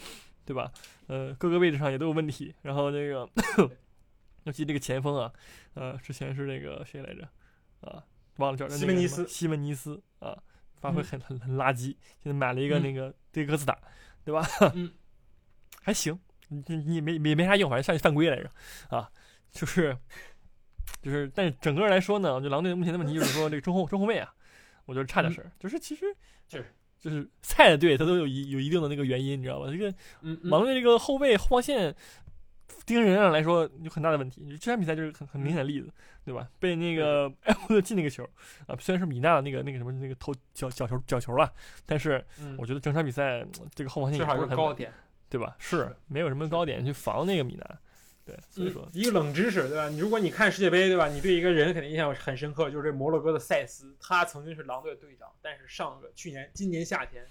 [0.45, 0.71] 对吧？
[1.07, 2.53] 呃，各个位置上也都有问题。
[2.61, 3.29] 然后那个，
[4.45, 5.31] 尤其这个前锋啊，
[5.73, 7.27] 呃，之前是那个谁来着？
[7.81, 8.03] 啊，
[8.37, 10.37] 忘了叫西门尼斯西门尼斯啊，
[10.79, 11.95] 发挥嗯很很很垃圾。
[12.23, 13.77] 现在买了一个嗯那个对哥斯达，
[14.23, 14.47] 对吧？
[14.75, 14.91] 嗯，
[15.83, 16.17] 还行，
[16.49, 18.49] 你你你没没没啥用，反正上去犯规来着，
[18.89, 19.09] 啊，
[19.51, 19.97] 就是
[21.01, 24.33] 就是，但是整个来说呢，就狼队目前的问题就是说这个中后中后卫啊，
[24.85, 26.05] 我觉得差点事儿，就是其实
[26.47, 26.65] 就是
[26.99, 29.69] 就 是菜的队，他都有一有一定的那个原因，你知道吧？
[29.71, 29.89] 这个
[30.21, 31.95] 嗯，嗯狼队这个后卫后防线
[32.85, 34.41] 盯人上来说有很大的问题。
[34.59, 35.91] 这场比赛就是很很明显的例子，
[36.23, 36.47] 对吧？
[36.59, 38.23] 被那个 埃弗顿进那个球
[38.67, 41.51] 啊，虽然是米娜的那个那个什么那个头角角球角球了，
[41.85, 44.91] 但是嗯我觉得整场比赛嗯这个后防线也不是很高点。
[45.27, 45.55] 对吧？
[45.59, 47.79] 是没有什么高点去防那个米纳，
[48.25, 49.87] 对，所以说嗯、一个冷知识，对吧？
[49.87, 51.07] 你如果你看世界杯，对吧？
[51.07, 57.23] 你对一个人肯定印象很深刻，就是这摩洛哥的塞斯，他曾经是狼队队长，但是上个去年今年夏天，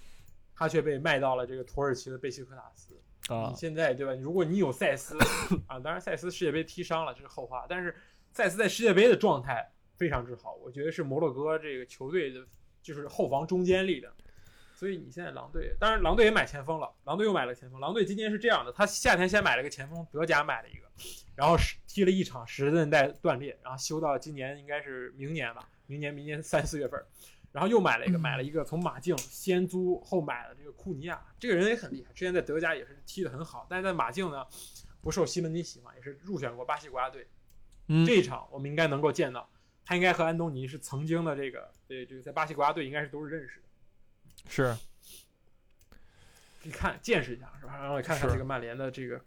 [0.54, 2.94] 他却被卖到了这个土耳其的贝西克塔斯。
[3.28, 4.12] 啊你，现在对吧？
[4.14, 5.18] 如果你有塞斯
[5.66, 7.92] 啊，当然塞斯世界杯踢伤了，这是后话，但是
[8.32, 12.40] 塞斯在世界杯的状态非常之好，我觉得是摩洛哥这个球队的，
[12.82, 14.12] 就是后防中坚力量。
[14.76, 17.80] 所以你现在狼队，当然狼队也买前锋了，狼队又买了前锋。
[17.80, 20.83] 狼队今年是这样的，他夏天先买了个前锋，德甲买了一个，
[21.34, 27.04] 然后是踢了一场十字韧带断裂，然后休到今年应该是明年吧，明年明年三四月份，
[27.52, 34.46] 然后又买了一个，嗯买了一个从马竞先租后买的这个库尼亚，这个人也很厉害，之前在德甲也是踢得很好，但是在马竞呢
[35.00, 37.26] 不受西门尼喜欢，也是入选过巴西国家队。
[37.88, 39.50] 嗯这一场我们应该能够见到，
[39.84, 43.66] 他应该和安东尼是曾经的这个对这个在巴西国家队应该是都是认识的。
[44.48, 44.76] 是
[46.62, 47.76] 你看见识一下是吧？
[47.76, 49.22] 然后看看这个曼联的这个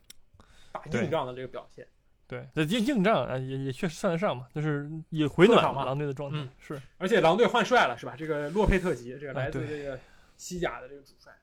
[0.77, 1.87] 打硬仗的这个表现，
[2.27, 8.15] 对，这硬硬仗啊，也也确实算得上嘛，就是也回暖嘛了狼队的状态嗯，是而且狼队换帅了是吧？
[8.17, 9.99] 这个洛佩特吉，这个啊来自这个
[10.37, 11.33] 西甲的这个主帅，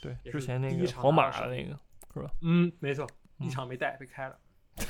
[0.00, 1.78] 对，之前那个皇马的那个
[2.14, 3.06] 是吧，嗯，没错，
[3.40, 4.36] 嗯一场没带被开了。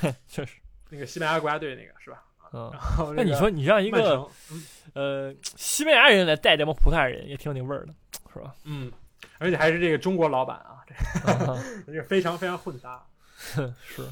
[0.01, 2.23] 对确实，那个西班牙国家队那个是吧？
[2.53, 2.69] 嗯。
[2.71, 7.93] 然后那你说你让一个，嗯呃西班牙人来带这帮葡萄牙人，也挺有那味儿的，
[8.31, 8.55] 是吧？
[8.65, 8.91] 嗯，
[9.39, 10.85] 而且还是这个中国老板啊，
[11.25, 13.03] 啊 这个非常非常混搭，
[13.85, 14.07] 是，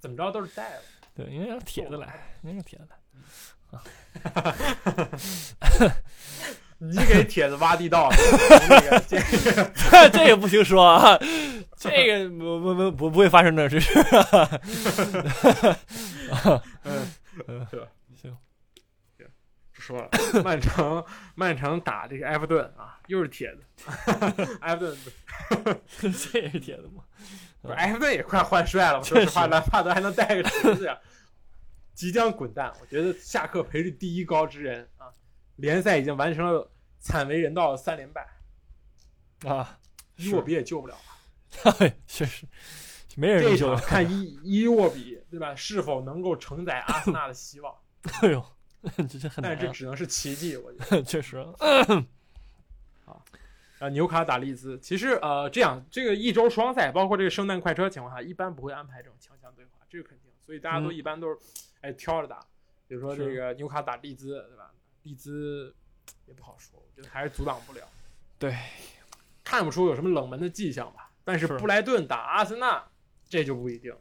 [0.00, 0.82] 怎么着都是带了。
[1.14, 2.96] 对，应该让铁子来，应该让铁子来。
[3.70, 3.82] 啊
[6.84, 8.10] 你给铁子挖地道
[9.06, 11.16] 这个这个不行说啊，
[11.76, 13.88] 这个不不不不不会发生的，这是。
[16.82, 17.06] 嗯，
[17.46, 17.86] 嗯是吧？
[18.20, 18.36] 行，
[19.16, 19.26] 行
[19.72, 20.10] 不说了，
[20.42, 21.04] 曼城
[21.36, 23.62] 曼城打这个埃弗顿啊，又是帖子，
[24.60, 24.96] 埃弗顿
[26.00, 27.04] 这也是铁子吗？
[27.62, 30.98] 不是埃弗顿也快换帅了，说实话，兰帕德还能带个侄子呀，
[31.94, 32.72] 即将滚蛋。
[32.80, 35.06] 我觉得下课赔率第一高之人啊，
[35.56, 38.26] 联赛已经完成了惨为人道的三连败，
[39.46, 39.78] 啊，
[40.16, 41.90] 伊沃比也救不了了。
[42.08, 42.46] 确实，
[43.14, 43.76] 没人救场。
[43.86, 47.72] 看伊伊沃比对吧，是否能够承载阿森纳的希望？
[48.22, 48.44] 哎呦，
[49.08, 51.02] 这是很但这只能是奇迹，我觉得。
[51.02, 51.46] 确实。
[53.82, 61.36] 啊，纽卡打利兹，其实呃，这样这个一周双赛，包括这个圣诞快车情况下，一般不会安排这种强强对话，这个肯定，所以大家都嗯一般都是，
[61.80, 62.38] 哎挑着打，
[62.86, 64.70] 比如说这个纽卡打利兹，对吧？
[65.02, 65.74] 利兹
[66.26, 67.80] 也不好说，我觉得还是阻挡不了。
[68.38, 68.56] 对，
[69.42, 71.10] 看不出有什么冷门的迹象吧。
[71.24, 72.84] 但是是布莱顿打阿森纳，
[73.28, 73.92] 这就不一定。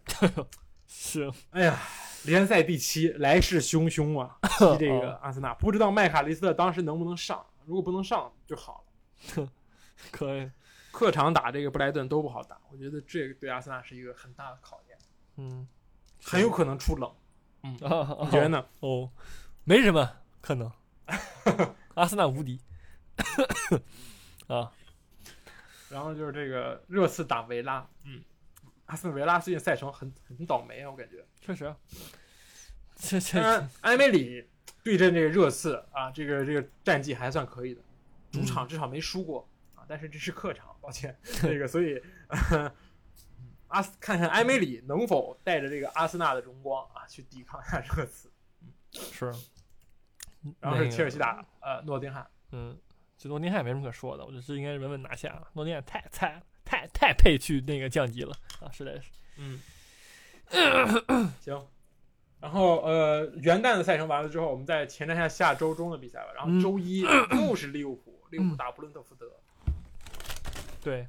[0.88, 1.80] 是，哎呀，
[2.26, 4.38] 联赛第七，来势汹汹啊！
[4.78, 9.50] 踢这个阿森纳，不知道麦卡利斯特当时能不能上，如果不能上就好了。
[10.12, 10.50] 可以，
[10.92, 14.98] 客场打这个布莱顿都不好打，我觉得这个对阿森纳是一个很大的考验，
[15.38, 15.68] 嗯，
[16.24, 17.12] 很有可能出冷。
[17.64, 17.80] 嗯，你
[18.32, 18.66] 觉得呢？
[18.80, 19.12] 哦，
[19.64, 20.72] 没什么可能，
[21.96, 22.60] 阿森纳无敌。
[24.48, 24.72] 啊，
[25.90, 28.24] 然后就是这个热刺打维拉，嗯，
[28.88, 31.24] 阿斯顿维拉最近赛程很很倒霉啊，我感觉。
[31.40, 31.78] 确实啊，
[32.96, 34.50] 这这埃梅里
[34.84, 37.82] 对阵这个热刺啊，这个这个战绩还算可以的，
[38.32, 39.42] 主场至少没输过。
[39.42, 39.46] 啊，
[39.92, 42.02] 但是这是客场，抱歉， 这个所以。
[43.68, 48.30] 阿斯看看埃梅里能否带着这个阿森纳的荣光啊，去抵抗一下热刺。
[48.92, 49.34] 是，
[50.60, 52.78] 然后是切尔西打呃诺丁汉，嗯，
[53.18, 55.42] 这诺丁汉也没什么可说的，我觉得这应该是稳稳拿下。
[55.54, 59.10] 诺丁汉太太太太配去那个降级了啊，实在是。
[59.38, 59.62] 嗯，
[61.40, 61.66] 行。
[62.42, 66.34] 然后呃，元旦的赛程完了之后，我们再前瞻一下下周中的比赛吧。
[66.36, 67.06] 然后周一
[67.38, 69.32] 又是利物浦，利物浦打布伦特福德。
[70.82, 71.08] 对，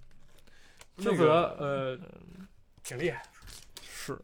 [0.96, 1.98] 布伦特福德呃
[2.82, 3.22] 挺厉害，
[3.82, 4.18] 是，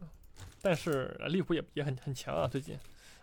[0.61, 2.77] 但是呃利物浦也也很很强啊，最近，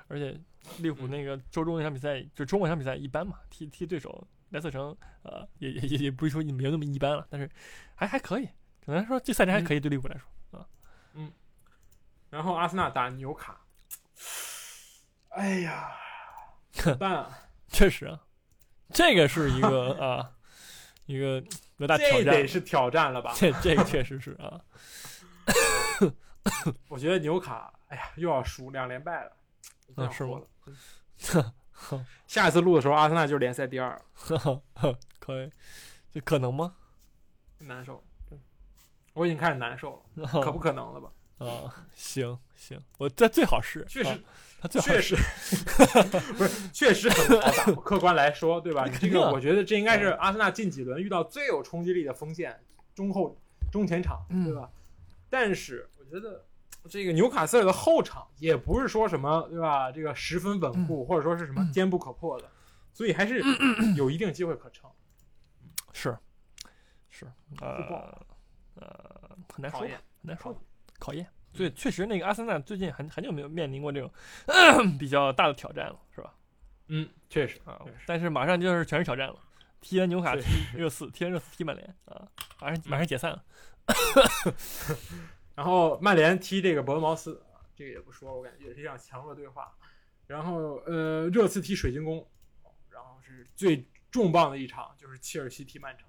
[0.09, 0.39] 而且
[0.79, 7.49] 利物浦那个周中那场比赛，就周末那场比赛一般嘛，踢踢对手莱斯特城，呃，也也也也不是说没有那么一般了，但是
[7.95, 8.49] 还还可以，
[8.85, 10.67] 可能说这赛程还可以对利物浦来说，啊，
[11.15, 11.33] 嗯
[12.31, 13.61] 然后阿森纳打纽卡，
[15.29, 15.93] 哎呀，
[16.73, 17.39] 怎么办啊？
[17.69, 18.21] 确实啊，
[18.93, 20.33] 这个是一个 啊
[21.07, 21.43] 一个
[21.79, 23.33] 有大挑战这得，是挑战了吧？
[23.37, 24.61] 这这个确实是啊，
[26.89, 29.33] 我觉得纽卡，哎呀，又要输两连败了。
[29.89, 30.41] 我不想啊是吗
[31.19, 31.55] 说了？
[32.27, 34.01] 下一次录的时候，阿森纳就是联赛第二，
[35.19, 35.51] 可以，
[36.13, 36.75] 这可能吗？
[37.59, 38.03] 难受。
[39.13, 41.11] 我已经开始难受了， 可不可能了吧？
[41.45, 44.19] 啊， 行行，我这最好是，确实啊，
[44.63, 45.17] 他最好确实，
[46.39, 47.81] 不是，确实很不好打。
[47.83, 48.87] 客观来说，对吧？
[48.91, 52.59] 你这个，我觉得这应该是阿森纳近几轮遇到最有冲击力的锋线，
[52.95, 53.37] 中后
[53.71, 54.71] 中前场，嗯对吧？
[55.29, 56.45] 但是我觉得
[56.89, 59.91] 这个纽卡斯尔的后场也不是说什么，对吧？
[59.93, 62.49] 这个十分稳固，或者说是什么坚不可破的，
[62.95, 63.43] 所以还是
[63.97, 64.91] 有一定机会可乘。
[65.93, 66.17] 是
[67.11, 67.27] 是
[67.61, 68.25] 呃
[68.75, 70.61] 呃很难说吧，很难说吧
[70.99, 74.11] 考验，所以，确实那个阿森纳最近很很久没有面临过这种
[74.99, 76.35] 比较大的挑战了，是吧？
[76.89, 79.37] 嗯，确实啊，但是马上就是全是挑战了，
[79.81, 80.43] 踢完纽卡，踢
[80.77, 82.29] 热刺， 踢完热刺，踢曼联啊，
[82.61, 83.45] 马上马上解散了。
[85.55, 89.73] 然后曼联踢这个伯恩茅斯，啊这个也不说，我感觉也是一场强弱对话。
[90.27, 92.29] 然后呃，热刺踢水晶宫，
[92.91, 96.07] 然后是最重磅的一场，就是切尔西踢曼城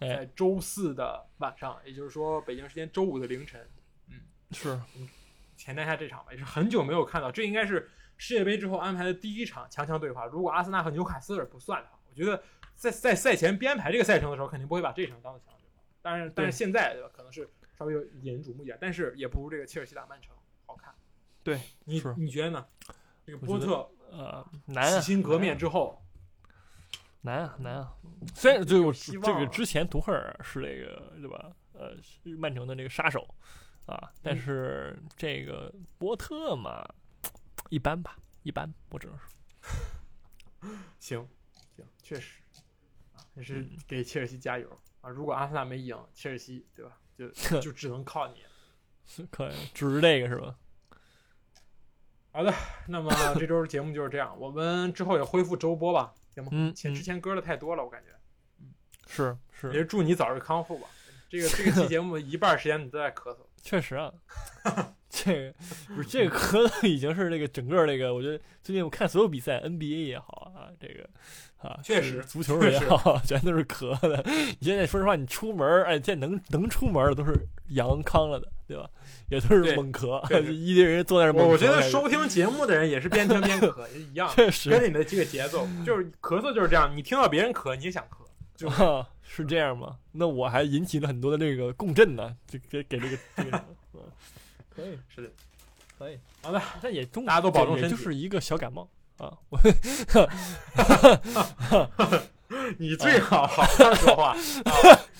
[0.00, 3.64] 在周四的晚上，也就是说北京时间周五的凌晨，
[4.52, 4.80] 是，
[5.56, 10.26] 前瞻一下这场吧，也是很久没有看到，这应该是世界杯之后安排的第一场强强对话。
[10.26, 12.42] 如果阿森纳和纽卡斯尔不算的话，我觉得
[12.76, 15.82] 在在赛前编排这个赛程的时候，肯定不会把这场当做强强对话。
[16.02, 17.48] 当然，但是现在对吧，可能是
[17.78, 20.34] 稍微有引人瞩目一点，但是也不如这个切尔西打曼城
[20.66, 20.94] 好看。
[21.42, 22.66] 对，你你觉得呢？
[23.24, 26.02] 这个波特呃，难啊，洗心革面之后，
[27.20, 27.94] 难啊难啊。
[28.34, 31.52] 虽然就这个之前图赫尔是那个对吧？
[31.74, 31.94] 呃，
[32.36, 33.26] 曼城的那个杀手
[33.90, 36.86] 啊，但嗯是这个波特嘛，
[37.68, 41.28] 一般吧，一般，我只能说， 行
[41.76, 42.40] 行，确实
[43.14, 44.68] 啊，也是嗯给切尔西加油
[45.00, 45.10] 啊！
[45.10, 46.98] 如果阿森纳没赢，切尔西对吧？
[47.16, 47.28] 就
[47.60, 48.42] 就只能靠你。
[49.06, 50.56] 是 可以只是这个是吧？
[52.32, 52.54] 好的
[52.86, 56.50] 那么这周节目就是这样，我们之后也恢复周播吧，行吗？
[56.52, 58.10] 嗯嗯前之前歌的太多了，我感觉。
[58.60, 58.72] 嗯
[59.06, 60.86] 是是，也是祝你早日康复吧。
[61.28, 64.12] 这个这个期节目一半时间你都在咳嗽，确实啊，
[65.10, 65.54] 这个
[65.94, 71.08] 不是这个咳嗽已经是这个整个这个，我觉得最近我看所有比赛，NBA 也好啊，这个
[71.58, 74.22] 啊，确实足球也好， 全都是咳的。
[74.26, 77.34] 你现在说实话，你出门儿，哎，现在能能出门儿的都是
[77.68, 78.88] 阳康了的，对吧？
[79.28, 81.46] 也都是猛咳， 一堆人坐在那儿猛咳。
[81.46, 88.20] 我我觉得收听节目的人也是边听边咳，也一样，确实跟你的这个节奏就是咳嗽就是这样，你听到别人咳，你也想咳。
[88.56, 89.96] 就啊，是这样吗？
[90.10, 93.64] 那我还引起了很多的这个共振呢，就给给这个这个，
[93.94, 94.00] 嗯
[94.68, 95.30] 可以是的，
[95.96, 96.18] 可以。
[96.42, 99.32] 好的，但也中大家都保重身体就是一个小感冒啊。
[99.48, 99.56] 我
[102.76, 104.36] 你最好好好说话啊，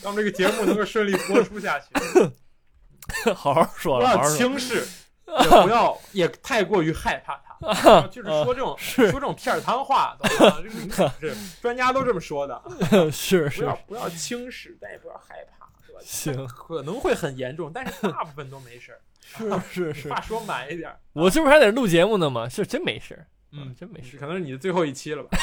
[0.03, 1.87] 让这个节目能够顺利播出下去，
[3.33, 4.37] 好好说了，不要好好说。
[4.37, 4.85] 轻视，
[5.27, 7.50] 也不要也太过于害怕它，
[8.11, 10.57] 就是说这种是说这种片儿汤话，懂吗？
[10.63, 12.61] 这明显是专家都这么说的，
[13.13, 15.99] 是是不要不要轻视，但也不要害怕，是吧？
[16.03, 19.01] 行，可能会很严重，但是大部分都没事儿。
[19.71, 22.49] 是是是话，说满一点儿，我这不是还在这录节目呢吗？
[22.49, 25.39] 是真没事儿，嗯，真没事，可能是你的最后一期了吧？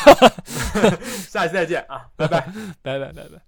[1.30, 2.42] 下期再见啊，拜拜。
[2.82, 3.47] 拜拜拜拜。